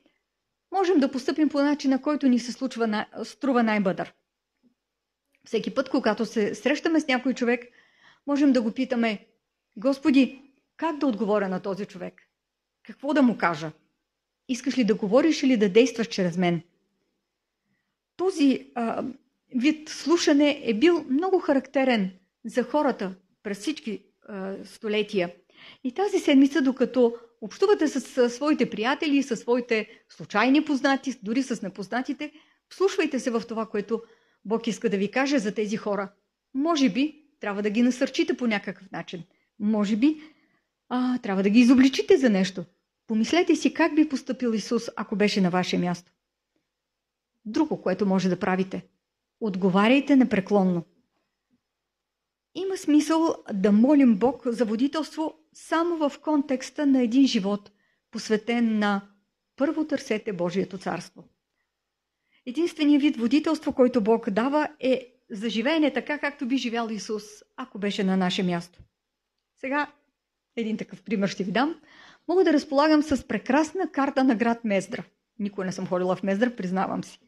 можем 0.72 1.00
да 1.00 1.10
поступим 1.10 1.48
по 1.48 1.62
начина, 1.62 2.02
който 2.02 2.28
ни 2.28 2.38
се 2.38 2.52
случва, 2.52 3.06
струва 3.24 3.62
най-бъдър. 3.62 4.14
Всеки 5.46 5.74
път, 5.74 5.88
когато 5.88 6.26
се 6.26 6.54
срещаме 6.54 7.00
с 7.00 7.08
някой 7.08 7.34
човек, 7.34 7.64
можем 8.26 8.52
да 8.52 8.62
го 8.62 8.72
питаме 8.72 9.26
Господи, 9.76 10.42
как 10.76 10.98
да 10.98 11.06
отговоря 11.06 11.48
на 11.48 11.60
този 11.60 11.86
човек? 11.86 12.14
Какво 12.82 13.14
да 13.14 13.22
му 13.22 13.38
кажа? 13.38 13.72
Искаш 14.48 14.78
ли 14.78 14.84
да 14.84 14.94
говориш 14.94 15.42
или 15.42 15.56
да 15.56 15.68
действаш 15.68 16.06
чрез 16.08 16.36
мен? 16.36 16.62
Този 18.16 18.70
а, 18.74 19.04
вид 19.54 19.88
слушане 19.88 20.60
е 20.64 20.74
бил 20.74 21.04
много 21.10 21.38
характерен 21.38 22.12
за 22.44 22.62
хората 22.62 23.14
през 23.42 23.58
всички 23.58 24.04
а, 24.28 24.54
столетия. 24.64 25.34
И 25.84 25.92
тази 25.92 26.18
седмица, 26.18 26.62
докато 26.62 27.16
общувате 27.40 27.88
с, 27.88 28.00
с 28.00 28.30
своите 28.30 28.70
приятели, 28.70 29.22
с 29.22 29.36
своите 29.36 29.88
случайни 30.08 30.64
познати, 30.64 31.14
дори 31.22 31.42
с 31.42 31.62
непознатите, 31.62 32.32
слушвайте 32.70 33.20
се 33.20 33.30
в 33.30 33.42
това, 33.48 33.66
което 33.66 34.02
Бог 34.44 34.66
иска 34.66 34.90
да 34.90 34.98
ви 34.98 35.10
каже 35.10 35.38
за 35.38 35.54
тези 35.54 35.76
хора. 35.76 36.12
Може 36.54 36.90
би 36.90 37.24
трябва 37.40 37.62
да 37.62 37.70
ги 37.70 37.82
насърчите 37.82 38.36
по 38.36 38.46
някакъв 38.46 38.90
начин. 38.90 39.22
Може 39.58 39.96
би 39.96 40.20
а, 40.88 41.18
трябва 41.18 41.42
да 41.42 41.50
ги 41.50 41.60
изобличите 41.60 42.16
за 42.16 42.30
нещо. 42.30 42.64
Помислете 43.06 43.56
си 43.56 43.74
как 43.74 43.94
би 43.94 44.08
поступил 44.08 44.48
Исус, 44.48 44.88
ако 44.96 45.16
беше 45.16 45.40
на 45.40 45.50
ваше 45.50 45.78
място. 45.78 46.12
Друго, 47.44 47.82
което 47.82 48.06
може 48.06 48.28
да 48.28 48.38
правите. 48.38 48.86
Отговаряйте 49.40 50.16
непреклонно. 50.16 50.84
Има 52.54 52.76
смисъл 52.76 53.34
да 53.52 53.72
молим 53.72 54.18
Бог 54.18 54.42
за 54.46 54.64
водителство 54.64 55.34
само 55.52 56.08
в 56.08 56.18
контекста 56.20 56.86
на 56.86 57.02
един 57.02 57.26
живот, 57.26 57.70
посветен 58.10 58.78
на 58.78 59.08
първо 59.56 59.86
търсете 59.86 60.32
Божието 60.32 60.78
царство. 60.78 61.24
Единственият 62.46 63.02
вид 63.02 63.16
водителство, 63.16 63.72
който 63.72 64.00
Бог 64.00 64.30
дава 64.30 64.68
е 64.80 65.12
за 65.30 65.48
живеене 65.48 65.92
така, 65.92 66.18
както 66.18 66.46
би 66.46 66.56
живял 66.56 66.88
Исус, 66.90 67.24
ако 67.56 67.78
беше 67.78 68.04
на 68.04 68.16
наше 68.16 68.42
място. 68.42 68.78
Сега 69.60 69.86
един 70.56 70.76
такъв 70.76 71.02
пример 71.02 71.28
ще 71.28 71.44
ви 71.44 71.52
дам. 71.52 71.74
Мога 72.28 72.44
да 72.44 72.52
разполагам 72.52 73.02
с 73.02 73.28
прекрасна 73.28 73.90
карта 73.90 74.24
на 74.24 74.34
град 74.34 74.64
Мездра. 74.64 75.04
Никой 75.38 75.64
не 75.64 75.72
съм 75.72 75.86
ходила 75.86 76.16
в 76.16 76.22
Мездра, 76.22 76.56
признавам 76.56 77.04
си. 77.04 77.18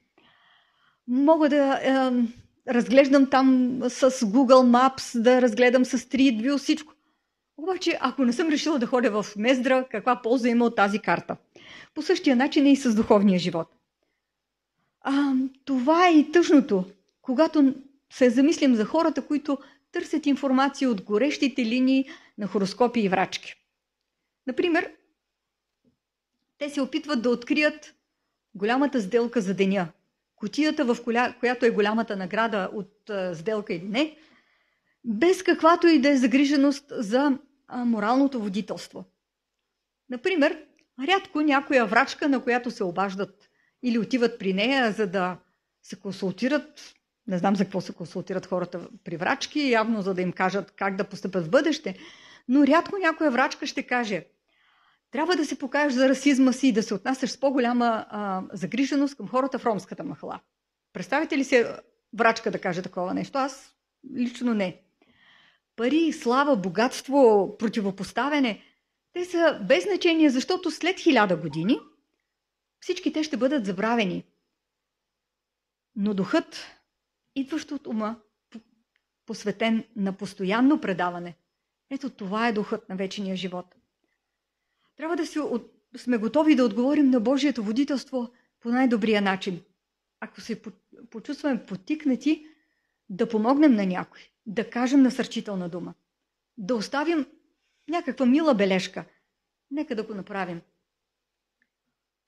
Мога 1.09 1.49
да 1.49 1.81
е, 1.83 2.73
разглеждам 2.73 3.31
там 3.31 3.79
с 3.89 4.11
Google 4.11 4.95
Maps, 4.97 5.21
да 5.21 5.43
разгледам 5.43 5.85
с 5.85 5.99
Street 5.99 6.43
View, 6.43 6.59
всичко. 6.59 6.93
Обаче, 7.57 7.99
ако 8.01 8.25
не 8.25 8.33
съм 8.33 8.49
решила 8.49 8.79
да 8.79 8.87
ходя 8.87 9.23
в 9.23 9.37
Мездра, 9.37 9.87
каква 9.91 10.23
полза 10.23 10.49
има 10.49 10.65
от 10.65 10.77
тази 10.77 10.99
карта? 10.99 11.37
По 11.95 12.03
същия 12.03 12.37
начин 12.37 12.67
е 12.67 12.73
и 12.73 12.77
с 12.77 12.95
духовния 12.95 13.39
живот. 13.39 13.69
А, 15.07 15.33
това 15.65 16.09
е 16.09 16.19
и 16.19 16.33
тъжното, 16.33 16.85
когато 17.23 17.75
се 18.13 18.31
замислим 18.31 18.75
за 18.75 18.85
хората, 18.85 19.27
които 19.27 19.59
търсят 19.93 20.27
информация 20.27 20.91
от 20.91 21.03
горещите 21.03 21.65
линии 21.65 22.09
на 22.39 22.47
хороскопи 22.47 23.01
и 23.01 23.09
врачки. 23.09 23.55
Например, 24.47 24.93
те 26.59 26.71
се 26.71 26.81
опитват 26.81 27.23
да 27.23 27.31
открият 27.31 27.95
голямата 28.55 29.01
сделка 29.01 29.41
за 29.41 29.55
деня, 29.55 29.89
котията, 30.37 30.85
в 30.85 30.97
коля, 31.05 31.35
която 31.41 31.67
е 31.67 31.71
голямата 31.71 32.17
награда 32.17 32.71
от 32.73 33.11
а, 33.11 33.35
сделка 33.35 33.75
или 33.75 33.89
не, 33.89 34.17
без 35.05 35.43
каквато 35.43 35.87
и 35.87 35.99
да 35.99 36.11
е 36.11 36.17
загриженост 36.17 36.85
за 36.91 37.39
а, 37.69 37.85
моралното 37.85 38.41
водителство. 38.41 39.05
Например, 40.11 40.65
рядко 41.07 41.41
някоя 41.41 41.87
врачка, 41.87 42.29
на 42.29 42.43
която 42.43 42.71
се 42.71 42.85
обаждат 42.85 43.51
или 43.85 43.99
отиват 43.99 44.39
при 44.39 44.53
нея, 44.53 44.93
за 44.93 45.07
да 45.07 45.37
се 45.83 45.97
консултират, 45.97 46.95
не 47.27 47.39
знам 47.39 47.57
за 47.57 47.65
какво 47.65 47.81
се 47.81 47.93
консултират 47.93 48.47
хората 48.47 48.89
при 49.05 49.17
врачки, 49.17 49.71
явно 49.71 50.03
за 50.03 50.15
да 50.15 50.23
им 50.23 50.33
кажат 50.33 50.71
как 50.71 50.97
да 50.97 51.05
постъпят 51.05 51.47
в 51.47 51.51
бъдеще, 51.51 51.99
но 52.49 52.67
рядко 52.67 52.99
някоя 52.99 53.31
врачка 53.31 53.67
ще 53.67 53.83
каже 53.83 54.25
трябва 55.15 55.37
да 55.37 55.45
се 55.45 55.59
покажеш 55.59 55.93
за 55.93 56.09
расизма 56.09 56.53
си 56.53 56.69
и 56.69 56.73
да 56.73 56.83
се 56.83 56.95
отнасяш 56.95 57.31
с 57.31 57.41
по-голяма 57.41 58.07
а, 58.09 58.43
загриженост 58.53 59.17
към 59.17 59.29
хората 59.29 59.59
в 59.59 59.67
ромската 59.67 60.05
махала. 60.05 60.41
Представите 60.93 61.39
ли 61.39 61.45
се 61.45 61.77
врачка 62.13 62.51
да 62.51 62.59
каже 62.59 62.83
такова 62.83 63.15
нещо? 63.15 63.39
Аз 63.39 63.75
лично 64.17 64.55
не. 64.55 64.81
Пари, 65.77 66.13
слава, 66.13 66.57
богатство, 66.57 67.57
противопоставяне, 67.59 68.63
те 69.13 69.25
са 69.25 69.61
без 69.69 69.85
значение, 69.85 70.31
защото 70.31 70.71
след 70.71 71.01
хиляда 71.01 71.37
години 71.37 71.79
всички 72.85 73.13
те 73.13 73.23
ще 73.23 73.37
бъдат 73.37 73.67
забравени. 73.67 74.25
Но 75.97 76.15
духът, 76.15 76.67
идващ 77.35 77.71
от 77.71 77.87
ума, 77.87 78.21
посветен 79.27 79.85
на 79.97 80.13
постоянно 80.13 80.81
предаване, 80.81 81.37
ето 81.91 82.11
това 82.11 82.49
е 82.49 82.53
духът 82.53 82.89
на 82.89 82.97
вечния 82.97 83.37
живот. 83.37 83.75
Трябва 84.97 85.17
да 85.17 85.27
си, 85.27 85.39
сме 85.97 86.19
готови 86.19 86.57
да 86.57 86.65
отговорим 86.65 87.11
на 87.11 87.21
Божието 87.21 87.65
водителство 87.65 88.33
по 88.61 88.69
най-добрия 88.69 89.23
начин. 89.23 89.63
Ако 90.21 90.41
се 90.41 90.63
почувстваме 91.11 91.67
потикнати, 91.67 92.47
да 93.09 93.29
помогнем 93.29 93.75
на 93.75 93.87
някой, 93.87 94.21
да 94.47 94.71
кажем 94.71 95.03
насърчителна 95.03 95.69
дума. 95.69 95.95
да 96.59 96.75
оставим 96.75 97.27
някаква 97.89 98.27
мила 98.27 98.55
бележка. 98.55 99.05
Нека 99.71 99.97
да 99.97 100.03
го 100.03 100.15
направим. 100.15 100.61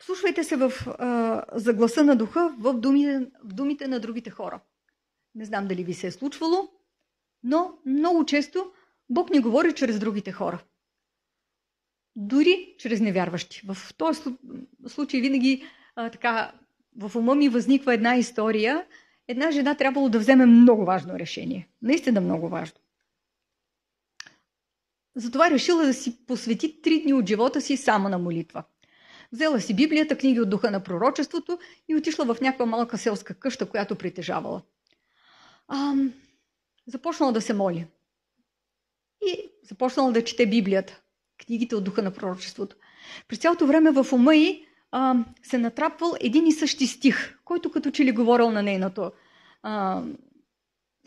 Слушвайте 0.06 0.44
се 0.44 0.56
в, 0.56 0.72
а, 0.98 1.44
за 1.52 2.04
на 2.04 2.16
духа 2.16 2.54
в, 2.58 2.74
думи, 2.74 3.06
в 3.44 3.52
думите 3.52 3.88
на 3.88 4.00
другите 4.00 4.30
хора. 4.30 4.60
Не 5.34 5.44
знам 5.44 5.68
дали 5.68 5.84
ви 5.84 5.94
се 5.94 6.06
е 6.06 6.10
случвало, 6.10 6.68
но 7.42 7.78
много 7.86 8.26
често 8.26 8.72
Бог 9.10 9.30
ни 9.30 9.40
говори 9.40 9.74
чрез 9.74 9.98
другите 9.98 10.32
хора. 10.32 10.64
Дори 12.16 12.74
чрез 12.78 13.00
невярващи. 13.00 13.62
В 13.66 13.94
този 13.96 14.20
случай 14.86 15.20
винаги 15.20 15.64
а, 15.96 16.10
така 16.10 16.52
в 16.96 17.16
ума 17.16 17.34
ми 17.34 17.48
възниква 17.48 17.94
една 17.94 18.16
история. 18.16 18.86
Една 19.28 19.50
жена 19.50 19.74
трябвало 19.74 20.08
да 20.08 20.18
вземе 20.18 20.46
много 20.46 20.84
важно 20.84 21.18
решение. 21.18 21.68
Наистина 21.82 22.20
много 22.20 22.48
важно. 22.48 22.78
Затова 25.14 25.50
решила 25.50 25.86
да 25.86 25.94
си 25.94 26.26
посвети 26.26 26.82
три 26.82 27.02
дни 27.02 27.14
от 27.14 27.28
живота 27.28 27.60
си 27.60 27.76
само 27.76 28.08
на 28.08 28.18
молитва. 28.18 28.64
Взела 29.36 29.60
си 29.60 29.74
Библията, 29.74 30.18
книги 30.18 30.40
от 30.40 30.50
духа 30.50 30.70
на 30.70 30.82
пророчеството 30.82 31.58
и 31.88 31.96
отишла 31.96 32.24
в 32.24 32.40
някаква 32.40 32.66
малка 32.66 32.98
селска 32.98 33.34
къща, 33.34 33.68
която 33.68 33.96
притежавала. 33.96 34.62
А, 35.68 35.94
започнала 36.86 37.32
да 37.32 37.40
се 37.40 37.54
моли. 37.54 37.86
И 39.26 39.50
започнала 39.62 40.12
да 40.12 40.24
чете 40.24 40.46
Библията, 40.46 41.00
книгите 41.46 41.76
от 41.76 41.84
духа 41.84 42.02
на 42.02 42.10
пророчеството. 42.10 42.76
През 43.28 43.38
цялото 43.38 43.66
време 43.66 43.90
в 43.90 44.06
ума 44.12 44.36
й 44.36 44.66
а, 44.90 45.24
се 45.42 45.58
натрапвал 45.58 46.14
един 46.20 46.46
и 46.46 46.52
същи 46.52 46.86
стих, 46.86 47.38
който 47.44 47.70
като 47.70 47.90
че 47.90 48.04
ли 48.04 48.12
говорил 48.12 48.50
на 48.50 48.62
нейното, 48.62 49.12
а, 49.62 50.02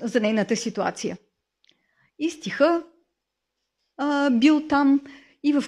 за 0.02 0.20
нейната 0.20 0.56
ситуация. 0.56 1.18
И 2.20 2.30
стиха 2.30 2.84
а, 3.98 4.30
бил 4.30 4.68
там 4.68 5.02
и 5.43 5.54
в, 5.54 5.63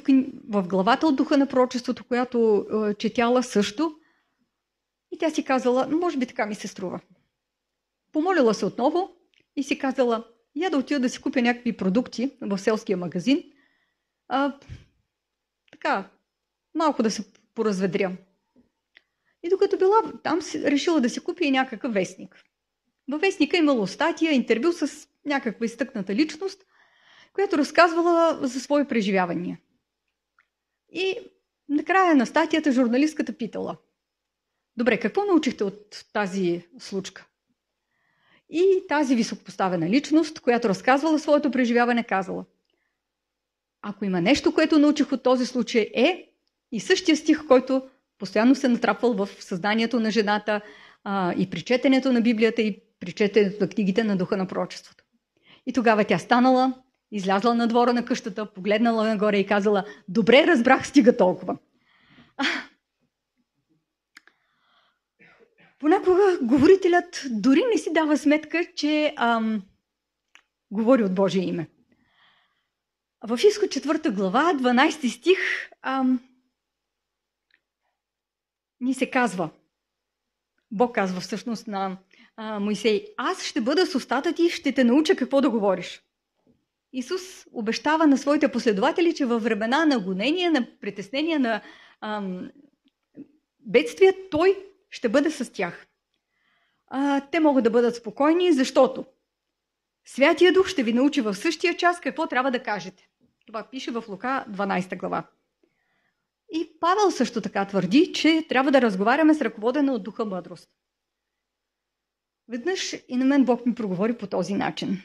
в 0.49 0.67
главата 0.67 1.07
от 1.07 1.15
духа 1.15 1.37
на 1.37 1.47
пророчеството, 1.47 2.03
която 2.03 2.55
а, 2.57 2.93
четяла 2.93 3.43
също. 3.43 3.95
И 5.11 5.17
тя 5.17 5.29
си 5.29 5.43
казала, 5.43 5.87
може 5.87 6.17
би 6.17 6.25
така 6.25 6.45
ми 6.45 6.55
се 6.55 6.67
струва. 6.67 6.99
Помолила 8.11 8.53
се 8.53 8.65
отново 8.65 9.15
и 9.55 9.63
си 9.63 9.79
казала, 9.79 10.27
я 10.55 10.69
да 10.69 10.77
отида 10.77 10.99
да 10.99 11.09
си 11.09 11.21
купя 11.21 11.41
някакви 11.41 11.77
продукти 11.77 12.31
в 12.41 12.57
селския 12.57 12.97
магазин. 12.97 13.43
А, 14.27 14.57
така, 15.71 16.09
малко 16.75 17.03
да 17.03 17.11
се 17.11 17.33
поразведря. 17.55 18.17
И 19.43 19.49
докато 19.49 19.77
била 19.77 20.01
там, 20.23 20.39
решила 20.55 21.01
да 21.01 21.09
си 21.09 21.19
купи 21.19 21.45
и 21.45 21.51
някакъв 21.51 21.93
вестник. 21.93 22.43
Във 23.11 23.21
вестника 23.21 23.57
имало 23.57 23.87
статия, 23.87 24.33
интервю 24.33 24.71
с 24.71 25.07
някаква 25.25 25.65
изтъкната 25.65 26.15
личност, 26.15 26.65
която 27.33 27.57
разказвала 27.57 28.39
за 28.41 28.59
свои 28.59 28.87
преживявания. 28.87 29.59
И 30.91 31.15
накрая 31.69 32.15
на 32.15 32.25
статията 32.25 32.71
журналистката 32.71 33.37
питала. 33.37 33.77
Добре, 34.77 34.99
какво 34.99 35.25
научихте 35.25 35.63
от 35.63 36.05
тази 36.13 36.67
случка? 36.79 37.27
И 38.49 38.83
тази 38.87 39.15
високопоставена 39.15 39.89
личност, 39.89 40.39
която 40.39 40.69
разказвала 40.69 41.19
своето 41.19 41.51
преживяване, 41.51 42.03
казала. 42.03 42.45
Ако 43.81 44.05
има 44.05 44.21
нещо, 44.21 44.53
което 44.53 44.79
научих 44.79 45.11
от 45.11 45.23
този 45.23 45.45
случай 45.45 45.91
е 45.95 46.29
и 46.71 46.79
същия 46.79 47.17
стих, 47.17 47.47
който 47.47 47.89
постоянно 48.17 48.55
се 48.55 48.67
натрапвал 48.67 49.13
в 49.13 49.29
съзнанието 49.39 49.99
на 49.99 50.11
жената 50.11 50.61
а, 51.03 51.33
и 51.33 51.49
при 51.49 51.61
четенето 51.61 52.13
на 52.13 52.21
Библията 52.21 52.61
и 52.61 52.79
при 52.99 53.11
четенето 53.11 53.57
на 53.61 53.69
книгите 53.69 54.03
на 54.03 54.17
духа 54.17 54.37
на 54.37 54.47
пророчеството. 54.47 55.03
И 55.65 55.73
тогава 55.73 56.03
тя 56.03 56.17
станала, 56.17 56.73
излязла 57.11 57.55
на 57.55 57.67
двора 57.67 57.93
на 57.93 58.05
къщата, 58.05 58.53
погледнала 58.53 59.07
нагоре 59.07 59.37
и 59.37 59.45
казала, 59.45 59.85
добре, 60.07 60.47
разбрах, 60.47 60.87
стига 60.87 61.17
толкова. 61.17 61.57
Понякога 65.79 66.37
говорителят 66.41 67.25
дори 67.31 67.63
не 67.71 67.77
си 67.77 67.93
дава 67.93 68.17
сметка, 68.17 68.65
че 68.75 69.13
ам, 69.17 69.63
говори 70.71 71.03
от 71.03 71.15
Божие 71.15 71.43
име. 71.43 71.69
В 73.27 73.39
Изход 73.47 73.69
4 73.69 74.11
глава, 74.11 74.53
12 74.53 75.07
стих, 75.07 75.39
ам, 75.81 76.19
ни 78.79 78.93
се 78.93 79.09
казва, 79.09 79.49
Бог 80.71 80.95
казва 80.95 81.21
всъщност 81.21 81.67
на 81.67 81.97
а, 82.35 82.59
Моисей, 82.59 83.05
аз 83.17 83.43
ще 83.43 83.61
бъда 83.61 83.85
с 83.85 83.95
устата 83.95 84.33
ти, 84.33 84.49
ще 84.49 84.71
те 84.71 84.83
науча 84.83 85.15
какво 85.15 85.41
да 85.41 85.49
говориш. 85.49 86.03
Исус 86.93 87.45
обещава 87.53 88.07
на 88.07 88.17
своите 88.17 88.51
последователи, 88.51 89.15
че 89.15 89.25
във 89.25 89.43
времена 89.43 89.85
на 89.85 89.99
гонения, 89.99 90.51
на 90.51 90.67
притеснения, 90.81 91.39
на 91.39 91.61
ам, 92.01 92.51
бедствия, 93.59 94.13
Той 94.31 94.65
ще 94.89 95.09
бъде 95.09 95.31
с 95.31 95.53
тях. 95.53 95.87
А, 96.87 97.21
те 97.21 97.39
могат 97.39 97.63
да 97.63 97.69
бъдат 97.69 97.95
спокойни, 97.95 98.53
защото 98.53 99.05
Святия 100.05 100.53
Дух 100.53 100.67
ще 100.67 100.83
ви 100.83 100.93
научи 100.93 101.21
в 101.21 101.35
същия 101.35 101.77
час 101.77 101.99
какво 101.99 102.27
трябва 102.27 102.51
да 102.51 102.63
кажете. 102.63 103.07
Това 103.47 103.67
пише 103.71 103.91
в 103.91 104.03
Лука 104.07 104.45
12 104.49 104.97
глава. 104.97 105.27
И 106.51 106.79
Павел 106.79 107.11
също 107.11 107.41
така 107.41 107.65
твърди, 107.65 108.13
че 108.13 108.45
трябва 108.49 108.71
да 108.71 108.81
разговаряме 108.81 109.33
с 109.33 109.41
ръководена 109.41 109.93
от 109.93 110.03
духа 110.03 110.25
мъдрост. 110.25 110.69
Веднъж 112.47 112.95
и 113.07 113.15
на 113.15 113.25
мен 113.25 113.45
Бог 113.45 113.65
ми 113.65 113.75
проговори 113.75 114.17
по 114.17 114.27
този 114.27 114.53
начин. 114.53 115.01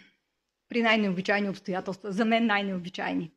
При 0.69 0.83
най-необичайни 0.83 1.49
обстоятелства. 1.49 2.13
За 2.13 2.25
мен 2.25 2.47
най-необичайни. 2.47 3.31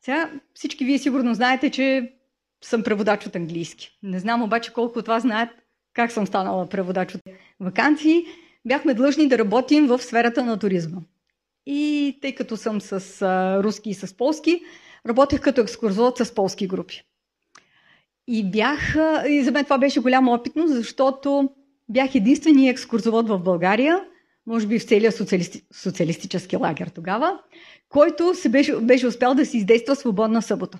Сега 0.00 0.30
всички 0.54 0.84
вие 0.84 0.98
сигурно 0.98 1.34
знаете, 1.34 1.70
че 1.70 2.12
съм 2.64 2.82
преводач 2.82 3.26
от 3.26 3.36
английски. 3.36 3.98
Не 4.02 4.18
знам 4.18 4.42
обаче 4.42 4.72
колко 4.72 4.98
от 4.98 5.08
вас 5.08 5.22
знаят 5.22 5.50
как 5.94 6.12
съм 6.12 6.26
станала 6.26 6.66
преводач 6.66 7.14
от 7.14 7.20
вакансии. 7.60 8.24
Бяхме 8.64 8.94
длъжни 8.94 9.28
да 9.28 9.38
работим 9.38 9.86
в 9.86 9.98
сферата 10.02 10.44
на 10.44 10.58
туризма. 10.58 11.00
И 11.66 12.18
тъй 12.22 12.34
като 12.34 12.56
съм 12.56 12.80
с 12.80 13.22
а, 13.22 13.62
руски 13.62 13.90
и 13.90 13.94
с 13.94 14.16
полски, 14.16 14.62
работех 15.08 15.40
като 15.40 15.60
екскурзовод 15.60 16.18
с 16.18 16.34
полски 16.34 16.66
групи. 16.66 17.02
И 18.26 18.50
бях, 18.50 18.96
и 19.28 19.44
за 19.44 19.52
мен 19.52 19.64
това 19.64 19.78
беше 19.78 20.00
голямо 20.00 20.34
опитно, 20.34 20.66
защото 20.66 21.50
бях 21.88 22.14
единствения 22.14 22.70
екскурзовод 22.70 23.28
в 23.28 23.38
България, 23.38 24.04
може 24.46 24.66
би 24.66 24.78
в 24.78 24.84
целия 24.84 25.12
социалисти, 25.12 25.66
социалистически 25.72 26.56
лагер 26.56 26.88
тогава, 26.88 27.40
който 27.88 28.34
се 28.34 28.48
беше, 28.48 28.76
беше 28.76 29.06
успял 29.06 29.34
да 29.34 29.46
си 29.46 29.56
издейства 29.56 29.96
свободна 29.96 30.42
събота. 30.42 30.78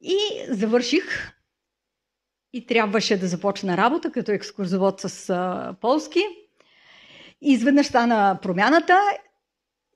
И 0.00 0.18
завърших 0.48 1.32
и 2.52 2.66
трябваше 2.66 3.16
да 3.16 3.26
започна 3.26 3.76
работа 3.76 4.12
като 4.12 4.32
екскурзовод 4.32 5.00
с 5.00 5.30
а, 5.30 5.74
полски. 5.80 6.20
И 7.40 7.52
изведнъж 7.52 7.86
стана 7.86 8.38
промяната 8.42 9.00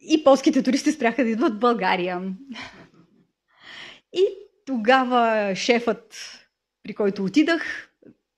и 0.00 0.24
полските 0.24 0.62
туристи 0.62 0.92
спряха 0.92 1.24
да 1.24 1.30
идват 1.30 1.54
в 1.54 1.58
България. 1.58 2.34
И 4.12 4.24
тогава 4.66 5.52
шефът, 5.54 6.14
при 6.82 6.94
който 6.94 7.24
отидах, 7.24 7.90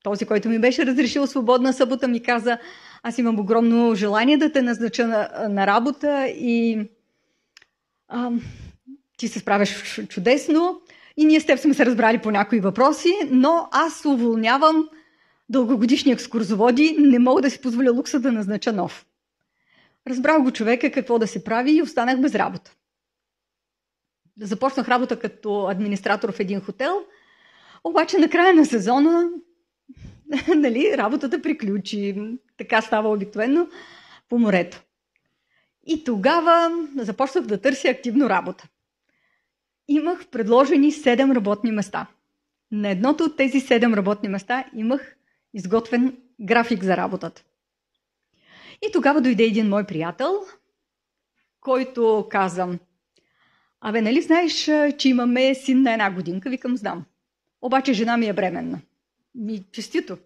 този, 0.03 0.27
който 0.27 0.49
ми 0.49 0.59
беше 0.59 0.87
разрешил 0.87 1.27
свободна 1.27 1.73
събота, 1.73 2.09
ми 2.09 2.23
каза, 2.23 2.59
аз 3.03 3.19
имам 3.19 3.41
огромно 3.41 3.95
желание 3.95 4.37
да 4.37 4.53
те 4.53 4.63
назнача 4.63 5.07
на, 5.07 5.49
на 5.49 5.67
работа 5.67 6.27
и 6.29 6.81
а, 8.09 8.31
ти 9.17 9.29
се 9.29 9.39
справяш 9.39 10.01
чудесно 10.09 10.81
и 11.17 11.25
ние 11.25 11.41
с 11.41 11.47
теб 11.47 11.59
сме 11.59 11.75
се 11.75 11.87
разбрали 11.87 12.19
по 12.19 12.31
някои 12.31 12.61
въпроси, 12.61 13.13
но 13.31 13.69
аз 13.73 14.05
уволнявам 14.05 14.89
дългогодишни 15.49 16.13
екскурзоводи, 16.13 16.97
не 16.99 17.19
мога 17.19 17.43
да 17.43 17.51
си 17.51 17.61
позволя 17.61 17.91
лукса 17.91 18.21
да 18.21 18.33
назнача 18.33 18.73
нов. 18.73 19.07
Разбрах 20.07 20.43
го 20.43 20.51
човека 20.51 20.91
какво 20.91 21.19
да 21.19 21.27
се 21.27 21.45
прави 21.45 21.73
и 21.73 21.83
останах 21.83 22.21
без 22.21 22.35
работа. 22.35 22.73
Започнах 24.41 24.89
работа 24.89 25.19
като 25.19 25.67
администратор 25.67 26.33
в 26.33 26.41
един 26.41 26.61
хотел, 26.61 27.05
обаче 27.85 28.19
на 28.19 28.29
края 28.29 28.55
на 28.55 28.67
сезона 28.67 29.31
нали, 30.57 30.95
работата 30.97 31.43
приключи. 31.43 32.17
Така 32.63 32.83
става 32.83 33.13
обикновено 33.13 33.69
по 34.29 34.39
морето. 34.39 34.83
И 35.87 36.05
тогава 36.05 36.71
започнах 36.97 37.45
да 37.45 37.61
търся 37.61 37.89
активно 37.89 38.29
работа. 38.29 38.69
Имах 39.89 40.27
предложени 40.27 40.93
7 40.93 41.35
работни 41.35 41.73
места. 41.73 42.07
На 42.73 42.89
едното 42.89 43.25
от 43.25 43.37
тези 43.37 43.61
7 43.61 43.97
работни 43.97 44.29
места 44.29 44.65
имах 44.75 45.17
изготвен 45.55 46.17
график 46.41 46.85
за 46.85 46.97
работата. 46.97 47.43
И 48.83 48.93
тогава 48.93 49.21
дойде 49.21 49.45
един 49.45 49.69
мой 49.69 49.85
приятел, 49.85 50.41
който 51.61 52.27
каза, 52.31 52.79
Абе, 53.81 54.01
нали 54.01 54.23
знаеш, 54.23 54.53
че 54.99 55.09
имаме 55.09 55.55
син 55.55 55.83
на 55.83 55.93
една 55.93 56.11
годинка? 56.11 56.51
Викам, 56.51 56.77
знам. 56.77 57.05
Обаче 57.63 57.93
жена 57.93 58.17
ми 58.17 58.27
е 58.27 58.33
бременна. 58.33 58.81
Ми, 59.35 59.65
честито. 59.73 60.19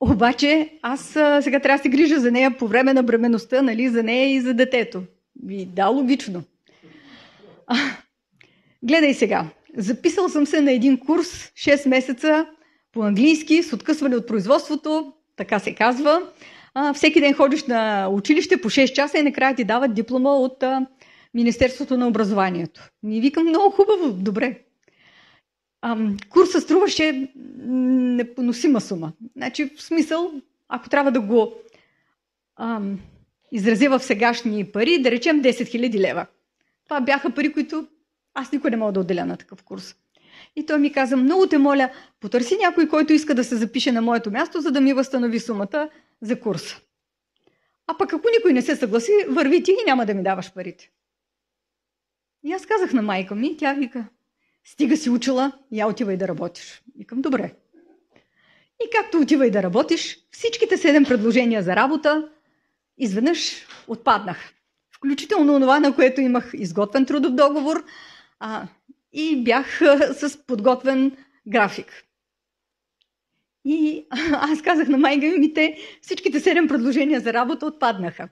Обаче 0.00 0.70
аз 0.82 1.00
сега 1.42 1.60
трябва 1.60 1.76
да 1.76 1.82
се 1.82 1.88
грижа 1.88 2.20
за 2.20 2.30
нея 2.30 2.56
по 2.58 2.68
време 2.68 2.94
на 2.94 3.02
бременността, 3.02 3.62
нали, 3.62 3.88
за 3.88 4.02
нея 4.02 4.34
и 4.34 4.40
за 4.40 4.54
детето. 4.54 5.02
Ми, 5.42 5.66
да, 5.66 5.86
логично. 5.86 6.42
А, 7.66 7.76
гледай 8.82 9.14
сега. 9.14 9.46
Записал 9.76 10.28
съм 10.28 10.46
се 10.46 10.60
на 10.60 10.72
един 10.72 10.98
курс 10.98 11.52
6 11.56 11.88
месеца 11.88 12.46
по 12.92 13.02
английски 13.02 13.62
с 13.62 13.72
откъсване 13.72 14.16
от 14.16 14.26
производството, 14.26 15.12
така 15.36 15.58
се 15.58 15.74
казва. 15.74 16.22
А, 16.74 16.94
всеки 16.94 17.20
ден 17.20 17.34
ходиш 17.34 17.64
на 17.64 18.08
училище 18.08 18.60
по 18.60 18.70
6 18.70 18.92
часа 18.92 19.18
и 19.18 19.22
накрая 19.22 19.54
ти 19.54 19.64
дават 19.64 19.94
диплома 19.94 20.30
от 20.30 20.62
а, 20.62 20.86
Министерството 21.34 21.96
на 21.96 22.08
образованието. 22.08 22.88
Ми 23.02 23.20
викам 23.20 23.48
много 23.48 23.70
хубаво, 23.70 24.12
добре. 24.12 24.58
Ам, 25.82 26.16
курса 26.30 26.60
струваше 26.60 27.32
непоносима 27.36 28.80
сума. 28.80 29.12
Значи, 29.36 29.70
в 29.76 29.82
смисъл, 29.82 30.32
ако 30.68 30.88
трябва 30.88 31.12
да 31.12 31.20
го 31.20 31.54
ам, 32.56 33.00
изразя 33.52 33.90
в 33.90 34.00
сегашни 34.00 34.64
пари, 34.64 35.02
да 35.02 35.10
речем 35.10 35.42
10 35.42 35.50
000 35.50 35.98
лева. 35.98 36.26
Това 36.84 37.00
бяха 37.00 37.34
пари, 37.34 37.52
които 37.52 37.86
аз 38.34 38.52
никой 38.52 38.70
не 38.70 38.76
мога 38.76 38.92
да 38.92 39.00
отделя 39.00 39.24
на 39.24 39.36
такъв 39.36 39.62
курс. 39.62 39.94
И 40.56 40.66
той 40.66 40.78
ми 40.78 40.92
каза, 40.92 41.16
много 41.16 41.46
те 41.46 41.58
моля, 41.58 41.90
потърси 42.20 42.56
някой, 42.56 42.88
който 42.88 43.12
иска 43.12 43.34
да 43.34 43.44
се 43.44 43.56
запише 43.56 43.92
на 43.92 44.02
моето 44.02 44.30
място, 44.30 44.60
за 44.60 44.70
да 44.70 44.80
ми 44.80 44.92
възстанови 44.92 45.40
сумата 45.40 45.90
за 46.20 46.40
курса. 46.40 46.80
А 47.86 47.98
пък 47.98 48.12
ако 48.12 48.28
никой 48.36 48.52
не 48.52 48.62
се 48.62 48.76
съгласи, 48.76 49.12
върви 49.28 49.62
ти 49.62 49.70
и 49.70 49.86
няма 49.86 50.06
да 50.06 50.14
ми 50.14 50.22
даваш 50.22 50.52
парите. 50.52 50.90
И 52.44 52.52
аз 52.52 52.66
казах 52.66 52.92
на 52.92 53.02
майка 53.02 53.34
ми, 53.34 53.56
тя 53.56 53.72
вика, 53.72 54.04
стига 54.68 54.96
си 54.96 55.10
учила, 55.10 55.52
я 55.72 55.88
отивай 55.88 56.16
да 56.16 56.28
работиш. 56.28 56.82
Викам, 56.98 57.22
добре. 57.22 57.54
И 58.84 58.90
както 58.96 59.18
отивай 59.18 59.50
да 59.50 59.62
работиш, 59.62 60.18
всичките 60.30 60.76
седем 60.76 61.04
предложения 61.04 61.62
за 61.62 61.76
работа 61.76 62.28
изведнъж 62.98 63.66
отпаднах. 63.88 64.52
Включително 64.96 65.60
това, 65.60 65.80
на 65.80 65.94
което 65.94 66.20
имах 66.20 66.50
изготвен 66.54 67.06
трудов 67.06 67.32
договор 67.32 67.84
а, 68.40 68.68
и 69.12 69.44
бях 69.44 69.82
а, 69.82 70.14
с 70.14 70.46
подготвен 70.46 71.16
график. 71.46 72.04
И 73.64 74.06
аз 74.32 74.62
казах 74.62 74.88
на 74.88 74.98
майка 74.98 75.26
ми, 75.26 75.54
те 75.54 75.78
всичките 76.02 76.40
седем 76.40 76.68
предложения 76.68 77.20
за 77.20 77.32
работа 77.32 77.66
отпаднаха. 77.66 78.28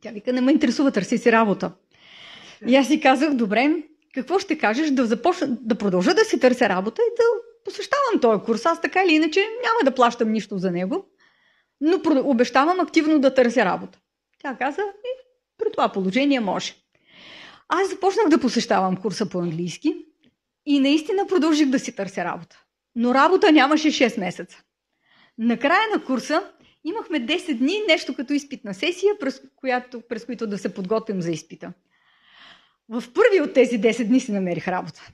Тя 0.00 0.10
вика, 0.10 0.32
не 0.32 0.40
ме 0.40 0.52
интересува, 0.52 0.92
търси 0.92 1.18
си 1.18 1.32
работа. 1.32 1.72
И 2.66 2.76
аз 2.76 2.86
си 2.86 3.00
казах, 3.00 3.34
добре, 3.34 3.82
какво 4.18 4.38
ще 4.38 4.58
кажеш 4.58 4.90
да, 4.90 5.06
започна, 5.06 5.48
да 5.60 5.74
продължа 5.74 6.14
да 6.14 6.24
си 6.24 6.40
търся 6.40 6.68
работа 6.68 7.02
и 7.02 7.10
да 7.16 7.24
посещавам 7.64 8.20
този 8.20 8.44
курс. 8.44 8.66
Аз 8.66 8.80
така 8.80 9.02
или 9.04 9.14
иначе 9.14 9.40
няма 9.40 9.90
да 9.90 9.94
плащам 9.94 10.32
нищо 10.32 10.58
за 10.58 10.70
него, 10.70 11.06
но 11.80 12.00
обещавам 12.24 12.80
активно 12.80 13.18
да 13.18 13.34
търся 13.34 13.64
работа. 13.64 13.98
Тя 14.42 14.56
каза, 14.56 14.82
и 14.82 15.10
при 15.58 15.72
това 15.72 15.88
положение 15.88 16.40
може. 16.40 16.74
Аз 17.68 17.90
започнах 17.90 18.28
да 18.28 18.40
посещавам 18.40 18.96
курса 18.96 19.28
по 19.28 19.38
английски 19.38 20.06
и 20.66 20.80
наистина 20.80 21.26
продължих 21.26 21.68
да 21.68 21.78
си 21.78 21.96
търся 21.96 22.24
работа. 22.24 22.62
Но 22.96 23.14
работа 23.14 23.52
нямаше 23.52 23.88
6 23.88 24.20
месеца. 24.20 24.62
Накрая 25.38 25.82
на 25.94 26.04
курса 26.04 26.42
имахме 26.84 27.26
10 27.26 27.54
дни, 27.54 27.82
нещо 27.88 28.14
като 28.14 28.32
изпитна 28.32 28.74
сесия, 28.74 29.18
през, 29.18 29.42
която, 29.56 30.00
през 30.08 30.26
които 30.26 30.46
да 30.46 30.58
се 30.58 30.74
подготвим 30.74 31.22
за 31.22 31.30
изпита. 31.30 31.72
В 32.88 33.04
първи 33.14 33.40
от 33.40 33.54
тези 33.54 33.80
10 33.80 34.04
дни 34.04 34.20
си 34.20 34.32
намерих 34.32 34.68
работа. 34.68 35.12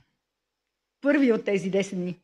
Първи 1.01 1.31
от 1.31 1.45
тези 1.45 1.71
10 1.71 1.95
дни. 1.95 2.19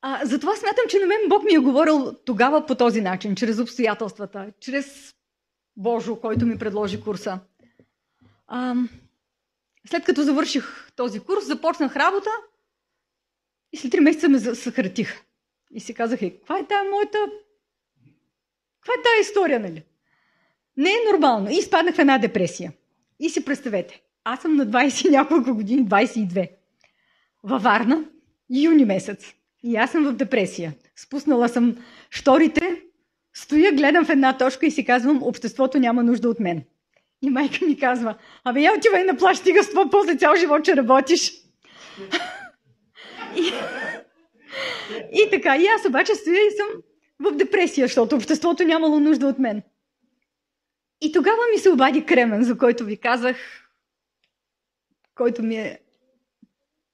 А, 0.00 0.24
затова 0.24 0.56
смятам, 0.56 0.84
че 0.88 0.98
на 0.98 1.06
мен 1.06 1.18
Бог 1.28 1.42
ми 1.44 1.54
е 1.54 1.58
говорил 1.58 2.14
тогава 2.24 2.66
по 2.66 2.74
този 2.74 3.00
начин, 3.00 3.34
чрез 3.34 3.58
обстоятелствата, 3.58 4.52
чрез 4.60 5.14
Божо, 5.76 6.20
който 6.20 6.46
ми 6.46 6.58
предложи 6.58 7.00
курса. 7.00 7.38
А, 8.46 8.74
след 9.88 10.04
като 10.04 10.22
завърших 10.22 10.92
този 10.96 11.20
курс, 11.20 11.46
започнах 11.46 11.96
работа 11.96 12.30
и 13.72 13.76
след 13.76 13.92
3 13.92 14.00
месеца 14.00 14.28
ме 14.28 14.38
съкратих. 14.38 15.22
И 15.70 15.80
си 15.80 15.94
казах, 15.94 16.22
е, 16.22 16.30
каква 16.30 16.58
е 16.58 16.66
тая 16.66 16.84
моята... 16.90 17.18
Каква 18.80 18.94
е 19.00 19.02
тая 19.02 19.20
история, 19.20 19.60
нали? 19.60 19.84
Не 20.76 20.90
е 20.90 21.12
нормално. 21.12 21.50
И 21.50 21.54
изпаднах 21.54 21.94
в 21.94 21.98
една 21.98 22.18
депресия. 22.18 22.72
И 23.18 23.30
си 23.30 23.44
представете, 23.44 24.02
аз 24.28 24.40
съм 24.40 24.56
на 24.56 24.66
20 24.66 25.10
няколко 25.10 25.54
години, 25.54 25.84
22. 25.88 26.48
Във 27.44 27.62
Варна, 27.62 28.04
юни 28.50 28.84
месец. 28.84 29.34
И 29.62 29.76
аз 29.76 29.90
съм 29.90 30.04
в 30.04 30.12
депресия. 30.12 30.72
Спуснала 30.96 31.48
съм 31.48 31.76
шторите, 32.10 32.82
стоя, 33.34 33.72
гледам 33.72 34.04
в 34.04 34.10
една 34.10 34.38
точка 34.38 34.66
и 34.66 34.70
си 34.70 34.84
казвам, 34.84 35.22
обществото 35.22 35.78
няма 35.78 36.02
нужда 36.02 36.28
от 36.28 36.40
мен. 36.40 36.62
И 37.22 37.30
майка 37.30 37.66
ми 37.66 37.78
казва, 37.78 38.16
абе 38.44 38.60
я 38.60 38.72
отивай 38.72 39.04
на 39.04 39.16
плащ, 39.16 39.40
стига 39.40 39.64
с 39.64 39.70
това, 39.70 39.90
после 39.90 40.16
цял 40.16 40.36
живот 40.36 40.62
ще 40.62 40.76
работиш. 40.76 41.32
и, 43.36 43.52
и 45.12 45.30
така, 45.30 45.56
и 45.56 45.66
аз 45.66 45.84
обаче 45.88 46.14
стоя 46.14 46.40
и 46.40 46.56
съм 46.56 46.82
в 47.20 47.36
депресия, 47.36 47.84
защото 47.86 48.16
обществото 48.16 48.64
нямало 48.64 49.00
нужда 49.00 49.26
от 49.26 49.38
мен. 49.38 49.62
И 51.00 51.12
тогава 51.12 51.42
ми 51.54 51.58
се 51.58 51.70
обади 51.70 52.04
Кремен, 52.04 52.42
за 52.42 52.58
който 52.58 52.84
ви 52.84 52.96
казах, 52.96 53.65
който 55.16 55.42
ми 55.42 55.56
е, 55.56 55.78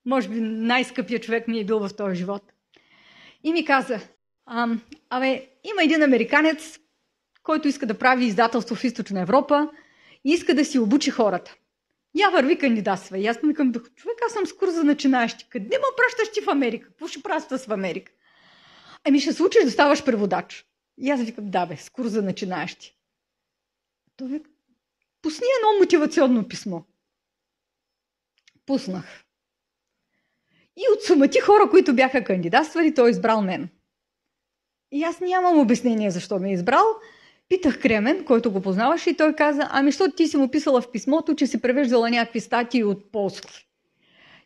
може 0.05 0.29
би, 0.29 0.41
най-скъпия 0.41 1.19
човек 1.19 1.47
ми 1.47 1.59
е 1.59 1.65
бил 1.65 1.79
в 1.79 1.95
този 1.95 2.15
живот. 2.15 2.53
И 3.43 3.51
ми 3.51 3.65
каза, 3.65 3.99
абе, 5.09 5.49
има 5.63 5.83
един 5.83 6.03
американец, 6.03 6.79
който 7.43 7.67
иска 7.67 7.85
да 7.85 7.99
прави 7.99 8.25
издателство 8.25 8.75
в 8.75 8.83
Източна 8.83 9.21
Европа 9.21 9.69
и 10.25 10.31
иска 10.31 10.55
да 10.55 10.65
си 10.65 10.79
обучи 10.79 11.11
хората. 11.11 11.55
Я 12.15 12.29
върви 12.29 12.57
кандидатства. 12.57 13.19
И 13.19 13.27
аз 13.27 13.43
му 13.43 13.49
викам, 13.49 13.73
човек, 13.73 14.17
аз 14.27 14.33
съм 14.33 14.45
с 14.45 14.71
за 14.73 14.83
начинаещи. 14.83 15.49
Къде 15.49 15.77
ме 15.77 15.83
пращаш 15.97 16.33
ти 16.33 16.41
в 16.41 16.49
Америка? 16.49 16.87
Какво 16.87 17.07
ще 17.07 17.21
правиш 17.21 17.43
в 17.43 17.71
Америка? 17.71 18.11
Ами 19.03 19.19
ще 19.19 19.33
се 19.33 19.43
учиш 19.43 19.63
да 19.63 19.71
ставаш 19.71 20.05
преводач. 20.05 20.65
И 20.97 21.09
аз 21.09 21.23
викам, 21.23 21.49
да 21.49 21.65
бе, 21.65 21.77
с 21.77 21.89
курс 21.89 22.11
за 22.11 22.21
начинаещи. 22.21 22.97
Той 24.15 24.27
вика, 24.27 24.49
пусни 25.21 25.47
едно 25.57 25.79
мотивационно 25.79 26.47
писмо. 26.47 26.81
Пуснах. 28.65 29.23
И 30.77 30.81
от 30.93 31.03
сумати 31.03 31.39
хора, 31.39 31.69
които 31.69 31.95
бяха 31.95 32.23
кандидатствали, 32.23 32.93
той 32.93 33.07
е 33.07 33.11
избрал 33.11 33.41
мен. 33.41 33.69
И 34.91 35.03
аз 35.03 35.19
нямам 35.19 35.59
обяснение 35.59 36.11
защо 36.11 36.39
ме 36.39 36.49
е 36.49 36.53
избрал. 36.53 36.85
Питах 37.49 37.81
Кремен, 37.81 38.25
който 38.25 38.51
го 38.51 38.61
познаваше, 38.61 39.09
и 39.09 39.17
той 39.17 39.35
каза, 39.35 39.67
ами 39.71 39.91
що 39.91 40.11
ти 40.11 40.27
си 40.27 40.37
му 40.37 40.51
писала 40.51 40.81
в 40.81 40.91
писмото, 40.91 41.35
че 41.35 41.47
си 41.47 41.61
превеждала 41.61 42.09
някакви 42.09 42.39
статии 42.39 42.83
от 42.83 43.11
полски. 43.11 43.67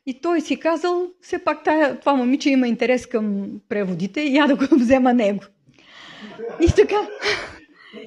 И 0.05 0.21
той 0.21 0.41
си 0.41 0.59
казал, 0.59 1.07
все 1.21 1.43
пак 1.43 1.63
тая, 1.63 1.99
това 1.99 2.13
момиче 2.13 2.49
има 2.49 2.67
интерес 2.67 3.05
към 3.05 3.51
преводите 3.69 4.23
я 4.23 4.47
да 4.47 4.55
го 4.55 4.65
взема 4.75 5.13
него. 5.13 5.43
И 6.61 6.67
така, 6.75 7.07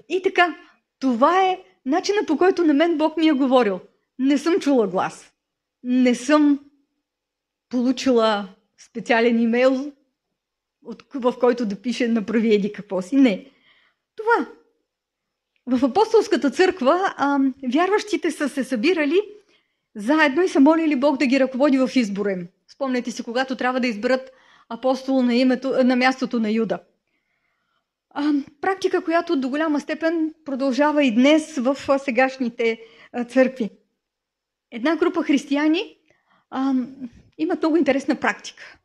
и 0.08 0.22
така, 0.22 0.56
това 0.98 1.44
е 1.44 1.58
начинът 1.86 2.26
по 2.26 2.36
който 2.36 2.64
на 2.64 2.74
мен 2.74 2.98
Бог 2.98 3.16
ми 3.16 3.28
е 3.28 3.32
говорил. 3.32 3.80
Не 4.18 4.38
съм 4.38 4.60
чула 4.60 4.86
глас. 4.86 5.29
Не 5.82 6.14
съм 6.14 6.60
получила 7.68 8.48
специален 8.78 9.40
имейл, 9.40 9.92
в 11.14 11.34
който 11.40 11.66
да 11.66 11.82
пише 11.82 12.08
направи 12.08 12.54
еди 12.54 12.72
какво 12.72 13.02
си. 13.02 13.16
Не. 13.16 13.50
Това. 14.16 14.46
В 15.66 15.84
апостолската 15.84 16.50
църква 16.50 17.14
а, 17.16 17.38
вярващите 17.72 18.30
са 18.30 18.48
се 18.48 18.64
събирали 18.64 19.20
заедно 19.94 20.42
и 20.42 20.48
са 20.48 20.60
молили 20.60 20.96
Бог 20.96 21.16
да 21.16 21.26
ги 21.26 21.40
ръководи 21.40 21.78
в 21.78 21.90
избора 21.94 22.32
им. 22.32 22.48
Спомняте 22.68 23.10
си, 23.10 23.22
когато 23.22 23.56
трябва 23.56 23.80
да 23.80 23.86
изберат 23.86 24.32
апостол 24.68 25.22
на, 25.22 25.34
името, 25.34 25.84
на 25.84 25.96
мястото 25.96 26.40
на 26.40 26.50
Юда. 26.50 26.78
А, 28.10 28.32
практика, 28.60 29.04
която 29.04 29.36
до 29.36 29.48
голяма 29.48 29.80
степен 29.80 30.34
продължава 30.44 31.04
и 31.04 31.14
днес 31.14 31.58
в 31.58 31.98
сегашните 31.98 32.80
църкви. 33.28 33.70
Една 34.70 34.96
група 34.96 35.22
християни 35.22 35.96
а, 36.50 36.74
имат 37.38 37.58
много 37.58 37.76
интересна 37.76 38.16
практика. 38.20 38.78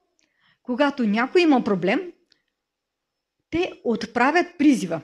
Когато 0.63 1.03
някой 1.03 1.41
има 1.41 1.63
проблем, 1.63 2.11
те 3.49 3.71
отправят 3.83 4.47
призива. 4.57 5.01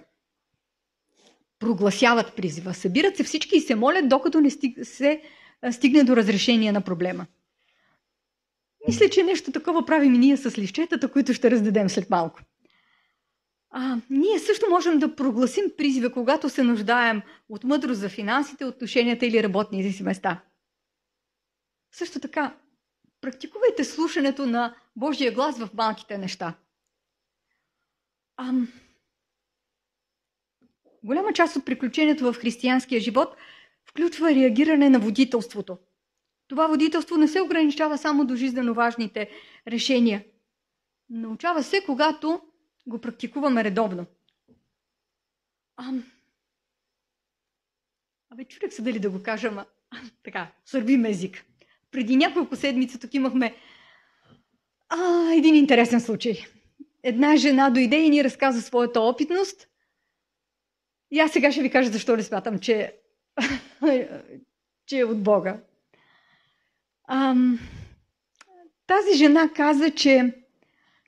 Прогласяват 1.60 2.36
призива. 2.36 2.74
Събират 2.74 3.18
се 3.18 3.24
всички 3.24 3.58
и 3.58 3.62
се 3.62 3.76
молят, 3.76 4.10
докато 4.10 4.42
не 4.42 4.50
стиг... 4.50 4.86
се 4.86 5.22
стигне 5.72 6.04
до 6.04 6.16
разрешение 6.16 6.72
на 6.72 6.82
проблема. 6.82 7.26
Мисля, 8.88 9.10
че 9.10 9.24
нещо 9.24 9.52
такова 9.52 9.86
правим 9.86 10.16
и 10.16 10.18
ние 10.18 10.38
с 10.38 10.58
лищетата, 10.58 11.12
които 11.12 11.34
ще 11.34 11.52
раздадем 11.52 11.90
след 11.90 12.10
малко. 12.10 12.40
А, 13.70 13.98
ние 14.10 14.40
също 14.40 14.66
можем 14.70 15.00
да 15.00 15.16
прогласим 15.16 15.64
призива, 15.78 16.12
когато 16.12 16.50
се 16.50 16.64
нуждаем 16.64 17.22
от 17.50 17.64
мъдрост 17.64 18.00
за 18.00 18.10
финансите, 18.10 18.66
отношенията 18.66 19.26
или 19.26 19.44
работните 19.44 19.92
си 19.92 20.04
места. 20.04 20.42
Също 21.92 22.20
така, 22.20 22.58
практикувайте 23.22 23.84
слушането 23.84 24.46
на 24.46 24.76
Божия 24.96 25.32
глас 25.32 25.60
в 25.60 25.70
малките 25.74 26.18
неща. 26.18 26.58
Ам... 28.38 28.68
Голяма 31.04 31.34
част 31.34 31.56
от 31.56 31.66
приключението 31.66 32.34
в 32.34 32.38
християнския 32.38 33.02
живот 33.02 33.36
включва 33.86 34.36
реагиране 34.36 34.90
на 34.90 35.00
водителството. 35.00 35.78
Това 36.48 36.68
водителство 36.68 37.18
не 37.18 37.28
се 37.28 37.42
ограничава 37.42 37.98
само 37.98 38.26
до 38.26 38.36
жизненно 38.36 38.74
важните 38.74 39.30
решения. 39.68 40.26
Научава 41.10 41.64
се, 41.64 41.84
когато 41.86 42.42
го 42.88 43.02
практикуваме 43.02 43.64
редовно. 43.64 44.06
Ам... 45.78 46.12
Абе, 48.30 48.46
чудех 48.46 48.74
се 48.74 48.82
дали 48.82 49.00
да 49.00 49.10
го 49.10 49.24
кажа, 49.24 49.48
ама 49.48 49.66
така, 50.24 50.52
сърбим 50.66 51.06
език. 51.06 51.46
Преди 51.92 52.16
няколко 52.16 52.56
седмици 52.56 53.00
тук 53.00 53.14
имахме 53.14 53.56
а, 54.90 55.32
един 55.34 55.56
интересен 55.56 56.02
случай. 56.02 56.46
Една 57.04 57.36
жена 57.36 57.70
дойде 57.70 57.98
и 57.98 58.10
ни 58.10 58.24
разказа 58.24 58.62
своята 58.62 59.02
опитност. 59.02 59.68
И 61.12 61.20
аз 61.20 61.32
сега 61.32 61.52
ще 61.52 61.62
ви 61.62 61.70
кажа 61.70 61.92
защо 61.92 62.18
ли 62.18 62.24
смятам, 62.24 62.60
че, 62.60 62.96
че 64.86 65.00
е 65.00 65.06
от 65.06 65.24
Бога. 65.24 65.58
Ам, 67.08 67.60
тази 68.88 69.18
жена 69.18 69.50
каза, 69.56 69.92
че 69.92 70.34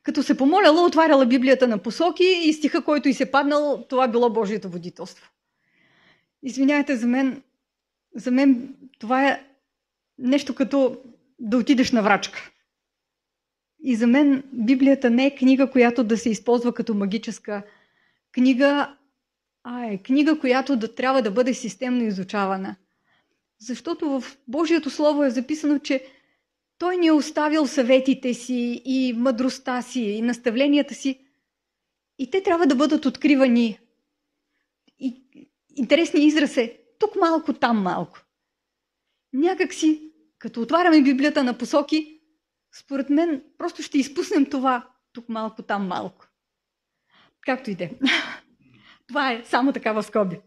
като 0.03 0.23
се 0.23 0.37
помоляла, 0.37 0.85
отваряла 0.85 1.25
Библията 1.25 1.67
на 1.67 1.77
посоки 1.77 2.41
и 2.43 2.53
стиха, 2.53 2.83
който 2.83 3.09
и 3.09 3.13
се 3.13 3.31
паднал, 3.31 3.85
това 3.89 4.07
било 4.07 4.29
Божието 4.29 4.69
водителство. 4.69 5.31
Извинявайте, 6.43 6.95
за 6.95 7.07
мен, 7.07 7.43
за 8.15 8.31
мен 8.31 8.75
това 8.99 9.27
е 9.27 9.43
нещо 10.23 10.55
като 10.55 11.01
да 11.39 11.57
отидеш 11.57 11.91
на 11.91 12.01
врачка. 12.03 12.51
И 13.83 13.95
за 13.95 14.07
мен 14.07 14.43
Библията 14.53 15.09
не 15.09 15.25
е 15.25 15.35
книга, 15.35 15.71
която 15.71 16.03
да 16.03 16.17
се 16.17 16.29
използва 16.29 16.73
като 16.73 16.93
магическа 16.93 17.63
книга, 18.31 18.97
а 19.63 19.85
е 19.85 19.97
книга, 19.97 20.39
която 20.39 20.75
да 20.75 20.95
трябва 20.95 21.21
да 21.21 21.31
бъде 21.31 21.53
системно 21.53 22.03
изучавана. 22.03 22.75
Защото 23.59 24.19
в 24.19 24.37
Божието 24.47 24.89
Слово 24.89 25.23
е 25.23 25.29
записано, 25.29 25.79
че 25.79 26.05
Той 26.77 26.97
ни 26.97 27.07
е 27.07 27.11
оставил 27.11 27.67
съветите 27.67 28.33
си 28.33 28.81
и 28.85 29.13
мъдростта 29.13 29.81
си 29.81 30.01
и 30.01 30.21
наставленията 30.21 30.93
си. 30.93 31.19
И 32.19 32.29
те 32.29 32.43
трябва 32.43 32.65
да 32.65 32.75
бъдат 32.75 33.05
откривани. 33.05 33.79
И 34.99 35.23
интересният 35.75 36.27
израз 36.27 36.57
е 36.57 36.79
тук 36.99 37.15
малко, 37.15 37.53
там 37.53 37.81
малко. 37.81 38.19
Някак 39.33 39.73
си, 39.73 40.12
като 40.43 40.61
отваряме 40.61 41.01
Библията 41.01 41.43
на 41.43 41.57
посоки, 41.57 42.19
според 42.79 43.09
мен 43.09 43.43
просто 43.57 43.81
ще 43.81 43.97
изпуснем 43.97 44.45
това 44.45 44.87
тук 45.13 45.29
малко, 45.29 45.63
там 45.63 45.87
малко. 45.87 46.25
Както 47.41 47.71
и 47.71 47.75
де. 47.75 47.91
Това 49.07 49.31
е 49.31 49.43
само 49.45 49.73
така 49.73 49.93
в 49.93 50.03
скоби. 50.03 50.39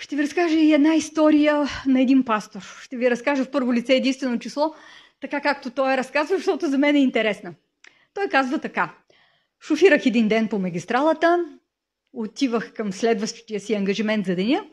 Ще 0.00 0.16
ви 0.16 0.22
разкажа 0.22 0.58
и 0.58 0.72
една 0.72 0.94
история 0.94 1.64
на 1.86 2.00
един 2.00 2.24
пастор. 2.24 2.62
Ще 2.82 2.96
ви 2.96 3.10
разкажа 3.10 3.44
в 3.44 3.50
първо 3.50 3.74
лице 3.74 3.94
единствено 3.94 4.38
число, 4.38 4.74
така 5.20 5.40
както 5.40 5.70
той 5.70 5.94
е 5.94 5.96
разказва, 5.96 6.36
защото 6.36 6.66
за 6.66 6.78
мен 6.78 6.96
е 6.96 7.02
интересна. 7.02 7.54
Той 8.14 8.28
казва 8.28 8.58
така. 8.58 8.94
Шофирах 9.60 10.06
един 10.06 10.28
ден 10.28 10.48
по 10.48 10.58
магистралата, 10.58 11.44
отивах 12.12 12.72
към 12.72 12.92
следващия 12.92 13.60
си 13.60 13.74
ангажимент 13.74 14.26
за 14.26 14.34
деня, 14.34 14.64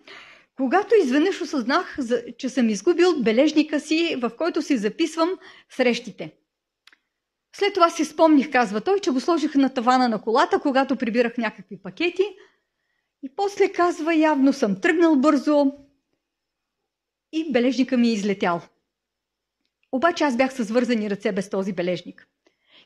когато 0.60 0.96
изведнъж 0.96 1.42
осъзнах, 1.42 1.98
че 2.38 2.50
съм 2.50 2.70
изгубил 2.70 3.22
бележника 3.22 3.80
си, 3.80 4.16
в 4.22 4.32
който 4.38 4.62
си 4.62 4.78
записвам 4.78 5.30
срещите. 5.70 6.32
След 7.56 7.74
това 7.74 7.90
си 7.90 8.06
спомних, 8.06 8.52
казва 8.52 8.82
той, 8.82 9.00
че 9.00 9.12
го 9.12 9.20
сложих 9.20 9.56
на 9.56 9.74
тавана 9.74 10.10
на 10.10 10.22
колата, 10.22 10.60
когато 10.60 10.96
прибирах 10.96 11.38
някакви 11.38 11.82
пакети– 11.82 12.24
и 13.24 13.36
после 13.36 13.72
казва, 13.72 14.16
явно 14.16 14.54
съм 14.54 14.82
тръгнал 14.82 15.16
бързо 15.16 15.72
и 17.32 17.52
бележника 17.52 17.98
ми 17.98 18.10
е 18.10 18.14
излетял. 18.14 18.62
Обаче 19.92 20.24
аз 20.24 20.38
бях 20.38 20.54
с 20.54 20.72
вързани 20.72 21.10
ръце 21.10 21.32
без 21.32 21.50
този 21.50 21.74
бележник. 21.74 22.28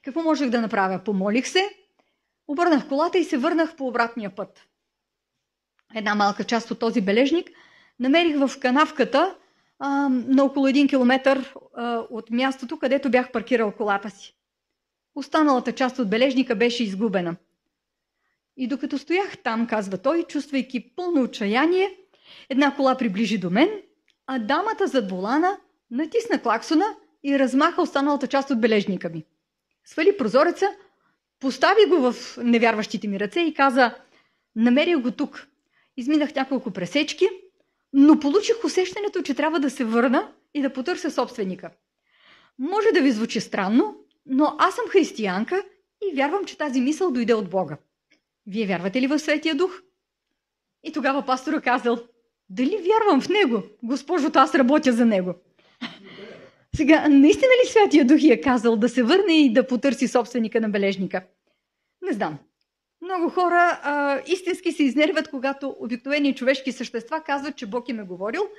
Какво 0.04 0.22
можех 0.22 0.50
да 0.50 0.62
направя? 0.62 1.04
Помолих 1.04 1.48
се, 1.48 1.70
обърнах 2.48 2.88
колата 2.88 3.18
и 3.18 3.24
се 3.24 3.38
върнах 3.38 3.76
по 3.76 3.88
обратния 3.88 4.36
път. 4.36 4.68
Една 5.96 6.16
малка 6.16 6.44
част 6.44 6.72
от 6.72 6.80
този 6.80 7.02
бележник 7.02 7.50
намерих 8.00 8.38
в 8.38 8.60
канавката 8.60 9.36
а, 9.80 10.10
на 10.10 10.44
около 10.44 10.68
един 10.68 10.88
километър 10.88 11.54
а, 11.76 12.06
от 12.10 12.30
мястото, 12.30 12.80
където 12.80 13.12
бях 13.12 13.32
паркирал 13.32 13.72
колата 13.72 14.10
си. 14.10 14.36
Останалата 15.16 15.72
част 15.72 16.00
от 16.00 16.10
бележника 16.10 16.56
беше 16.56 16.84
изгубена– 16.84 17.36
и 18.58 18.68
докато 18.68 18.98
стоях 18.98 19.38
там, 19.38 19.68
казва 19.68 19.98
той, 19.98 20.24
чувствайки 20.24 20.96
пълно 20.96 21.22
отчаяние, 21.22 21.98
една 22.50 22.76
кола 22.76 22.98
приближи 22.98 23.38
до 23.38 23.50
мен, 23.50 23.70
а 24.28 24.40
дамата 24.40 24.88
зад 24.88 25.10
волана 25.10 25.58
натисна 25.92 26.42
клаксона 26.42 26.86
и 27.24 27.40
размаха 27.40 27.82
останалата 27.82 28.28
част 28.28 28.50
от 28.50 28.62
бележника 28.62 29.10
ми. 29.10 29.26
Свали 29.86 30.18
прозореца, 30.18 30.66
постави 31.40 31.86
го 31.90 32.12
в 32.12 32.38
невярващите 32.38 33.08
ми 33.08 33.20
ръце 33.20 33.40
и 33.40 33.54
каза, 33.54 33.96
намерих 34.56 34.98
го 34.98 35.12
тук. 35.12 35.48
Изминах 35.98 36.36
няколко 36.36 36.72
пресечки, 36.72 37.30
но 37.94 38.20
получих 38.20 38.64
усещането, 38.64 39.22
че 39.22 39.34
трябва 39.34 39.60
да 39.60 39.70
се 39.70 39.84
върна 39.84 40.32
и 40.54 40.62
да 40.62 40.74
потърся 40.74 41.12
собственика. 41.12 41.70
Може 42.60 42.92
да 42.94 43.02
ви 43.02 43.12
звучи 43.12 43.42
странно, 43.42 43.96
но 44.26 44.56
аз 44.60 44.76
съм 44.76 44.86
християнка 44.90 45.64
и 46.02 46.16
вярвам, 46.16 46.46
че 46.46 46.58
тази 46.58 46.82
мисъл 46.82 47.12
дойде 47.12 47.34
от 47.34 47.50
Бога. 47.50 47.78
Вие 48.48 48.66
вярвате 48.66 49.02
ли 49.02 49.08
в 49.08 49.20
Светия 49.20 49.56
Дух? 49.56 49.82
И 50.84 50.92
тогава 50.92 51.26
пастора 51.26 51.62
казал, 51.62 52.00
дали 52.50 52.78
вярвам 52.78 53.22
в 53.22 53.30
него? 53.30 53.64
Госпожото, 53.84 54.40
аз 54.40 54.56
работя 54.56 54.94
за 54.94 55.06
него. 55.06 55.34
Сега, 56.76 57.08
наистина 57.10 57.52
ли 57.64 57.70
Святия 57.70 58.06
Дух 58.06 58.18
е 58.24 58.42
казал 58.42 58.76
да 58.76 58.90
се 58.90 59.04
върне 59.04 59.46
и 59.46 59.54
да 59.54 59.68
потърси 59.68 60.08
собственика 60.08 60.62
на 60.62 60.70
бележника? 60.70 61.24
Не 62.02 62.14
знам. 62.14 62.38
Много 63.04 63.30
хора 63.30 63.80
а, 63.84 64.22
истински 64.28 64.72
се 64.72 64.84
изнервят, 64.84 65.30
когато 65.30 65.76
обикновени 65.80 66.36
човешки 66.36 66.72
същества 66.72 67.24
казват, 67.24 67.56
че 67.56 67.66
Бог 67.66 67.90
им 67.90 68.00
е 68.00 68.04
говорил 68.04 68.50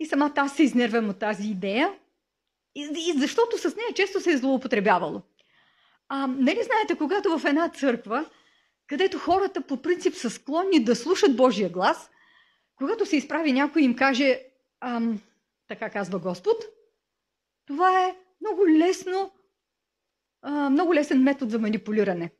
и 0.00 0.06
самата 0.06 0.32
аз 0.36 0.56
се 0.56 0.62
изнервям 0.62 1.08
от 1.08 1.18
тази 1.18 1.48
идея, 1.48 1.92
и, 2.74 2.80
и 2.80 3.18
защото 3.18 3.58
с 3.58 3.76
нея 3.76 3.94
често 3.94 4.20
се 4.20 4.32
е 4.32 4.36
злоупотребявало. 4.36 5.22
А, 6.08 6.26
нали 6.26 6.62
знаете, 6.62 6.94
когато 6.98 7.38
в 7.38 7.44
една 7.44 7.68
църква 7.68 8.24
където 8.86 9.18
хората 9.18 9.60
по 9.60 9.82
принцип 9.82 10.14
са 10.14 10.30
склонни 10.30 10.84
да 10.84 10.96
слушат 10.96 11.36
Божия 11.36 11.68
глас, 11.68 12.10
когато 12.76 13.06
се 13.06 13.16
изправи 13.16 13.52
някой 13.52 13.82
и 13.82 13.84
им 13.84 13.96
каже, 13.96 14.40
ам, 14.80 15.20
така 15.68 15.90
казва 15.90 16.18
Господ, 16.18 16.56
това 17.66 18.04
е 18.04 18.16
много 18.40 18.68
лесно, 18.68 19.32
а, 20.42 20.70
много 20.70 20.94
лесен 20.94 21.22
метод 21.22 21.50
за 21.50 21.58
манипулиране. 21.58 22.30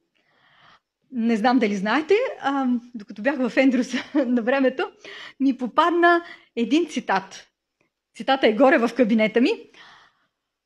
Не 1.13 1.37
знам 1.37 1.59
дали 1.59 1.77
знаете, 1.77 2.15
а, 2.41 2.67
докато 2.95 3.23
бях 3.23 3.37
в 3.49 3.57
Ендрюс 3.57 3.93
на 4.15 4.43
времето, 4.43 4.91
ми 5.41 5.57
попадна 5.57 6.25
един 6.57 6.89
цитат. 6.89 7.49
Цитата 8.17 8.47
е 8.47 8.53
горе 8.53 8.79
в 8.79 8.91
кабинета 8.97 9.41
ми, 9.41 9.53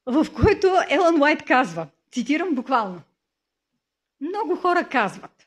в 0.07 0.27
който 0.35 0.69
Елън 0.91 1.23
Уайт 1.23 1.43
казва, 1.43 1.87
цитирам 2.13 2.55
буквално. 2.55 3.03
Много 4.21 4.57
хора 4.57 4.89
казват, 4.89 5.43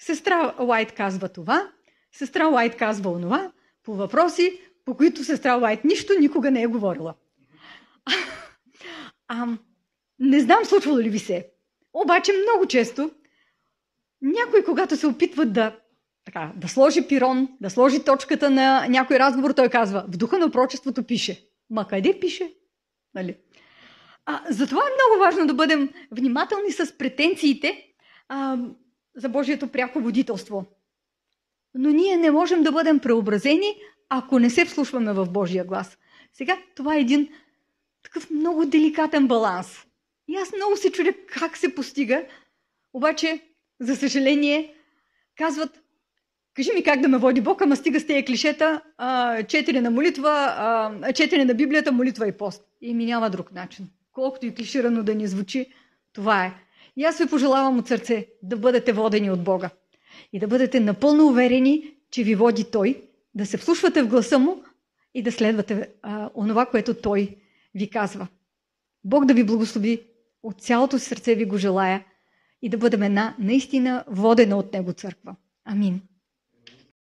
Сестра 0.00 0.54
Уайт 0.60 0.92
казва 0.92 1.28
това, 1.28 1.70
сестра 2.12 2.48
Уайт 2.48 2.76
казва 2.76 3.10
онова, 3.10 3.52
по 3.82 3.94
въпроси, 3.94 4.60
по 4.84 4.96
които 4.96 5.24
сестра 5.24 5.58
Уайт 5.58 5.84
нищо 5.84 6.12
никога 6.20 6.50
не 6.50 6.62
е 6.62 6.66
говорила. 6.66 7.14
А, 9.32 9.42
а, 9.42 9.58
не 10.18 10.40
знам 10.40 10.64
случвало 10.64 10.98
ли 10.98 11.10
ви 11.10 11.18
се. 11.18 11.46
Обаче 11.92 12.32
много 12.32 12.66
често 12.66 13.10
някой, 14.22 14.64
когато 14.64 14.96
се 14.96 15.06
опитват 15.06 15.52
да, 15.52 15.76
така, 16.24 16.52
да 16.56 16.68
сложи 16.68 17.08
пирон, 17.08 17.48
да 17.60 17.70
сложи 17.70 18.04
точката 18.04 18.50
на 18.50 18.86
някой 18.88 19.18
разговор, 19.18 19.50
той 19.50 19.68
казва, 19.68 20.04
в 20.08 20.16
духа 20.16 20.38
на 20.38 20.50
прочеството 20.50 21.02
пише. 21.02 21.46
Ма 21.70 21.88
къде 21.88 22.20
пише? 22.20 22.54
Нали? 23.14 23.36
А, 24.26 24.42
затова 24.50 24.80
е 24.80 24.94
много 24.94 25.24
важно 25.24 25.46
да 25.46 25.54
бъдем 25.54 25.90
внимателни 26.10 26.72
с 26.72 26.98
претенциите, 26.98 27.86
а, 28.28 28.58
за 29.16 29.28
Божието 29.28 29.68
пряко 29.68 30.00
водителство. 30.00 30.64
Но 31.74 31.90
ние 31.90 32.16
не 32.16 32.30
можем 32.30 32.62
да 32.62 32.72
бъдем 32.72 32.98
преобразени, 32.98 33.76
ако 34.08 34.38
не 34.38 34.50
се 34.50 34.64
вслушваме 34.64 35.12
в 35.12 35.26
Божия 35.26 35.64
глас. 35.64 35.98
Сега 36.32 36.58
това 36.76 36.96
е 36.96 37.00
един 37.00 37.28
такъв 38.02 38.30
много 38.30 38.66
деликатен 38.66 39.28
баланс. 39.28 39.86
И 40.28 40.36
аз 40.36 40.52
много 40.56 40.76
се 40.76 40.92
чудя 40.92 41.12
как 41.26 41.56
се 41.56 41.74
постига, 41.74 42.24
обаче, 42.92 43.40
за 43.80 43.96
съжаление, 43.96 44.74
казват, 45.38 45.82
кажи 46.54 46.70
ми 46.74 46.82
как 46.82 47.00
да 47.00 47.08
ме 47.08 47.18
води 47.18 47.40
Бог, 47.40 47.62
ама 47.62 47.76
стига 47.76 48.00
с 48.00 48.06
тези 48.06 48.24
клишета, 48.24 48.80
четири 49.48 49.80
на 49.80 49.90
молитва, 49.90 51.10
четири 51.14 51.44
на 51.44 51.54
Библията, 51.54 51.92
молитва 51.92 52.28
и 52.28 52.32
пост. 52.32 52.62
И 52.80 52.94
ми 52.94 53.06
няма 53.06 53.30
друг 53.30 53.52
начин. 53.52 53.88
Колкото 54.12 54.46
и 54.46 54.54
клиширано 54.54 55.02
да 55.02 55.14
ни 55.14 55.26
звучи, 55.26 55.66
това 56.12 56.44
е. 56.44 56.54
И 56.96 57.04
аз 57.04 57.18
ви 57.18 57.26
пожелавам 57.26 57.78
от 57.78 57.88
сърце 57.88 58.26
да 58.42 58.56
бъдете 58.56 58.92
водени 58.92 59.30
от 59.30 59.44
Бога. 59.44 59.70
И 60.32 60.38
да 60.38 60.46
бъдете 60.46 60.80
напълно 60.80 61.26
уверени, 61.26 61.94
че 62.10 62.22
ви 62.22 62.34
води 62.34 62.64
Той, 62.64 63.02
да 63.34 63.46
се 63.46 63.56
вслушвате 63.56 64.02
в 64.02 64.08
гласа 64.08 64.38
Му, 64.38 64.64
и 65.14 65.22
да 65.22 65.32
следвате 65.32 65.88
а, 66.02 66.30
онова, 66.34 66.66
което 66.66 66.94
Той 66.94 67.36
ви 67.74 67.90
казва. 67.90 68.26
Бог 69.04 69.24
да 69.24 69.34
ви 69.34 69.44
благослови, 69.44 70.02
от 70.42 70.60
цялото 70.60 70.98
сърце 70.98 71.34
ви 71.34 71.44
го 71.44 71.56
желая 71.56 72.04
и 72.62 72.68
да 72.68 72.78
бъдем 72.78 73.02
една 73.02 73.36
наистина 73.38 74.04
водена 74.08 74.56
от 74.56 74.72
Него 74.72 74.92
църква. 74.92 75.36
Амин. 75.64 76.00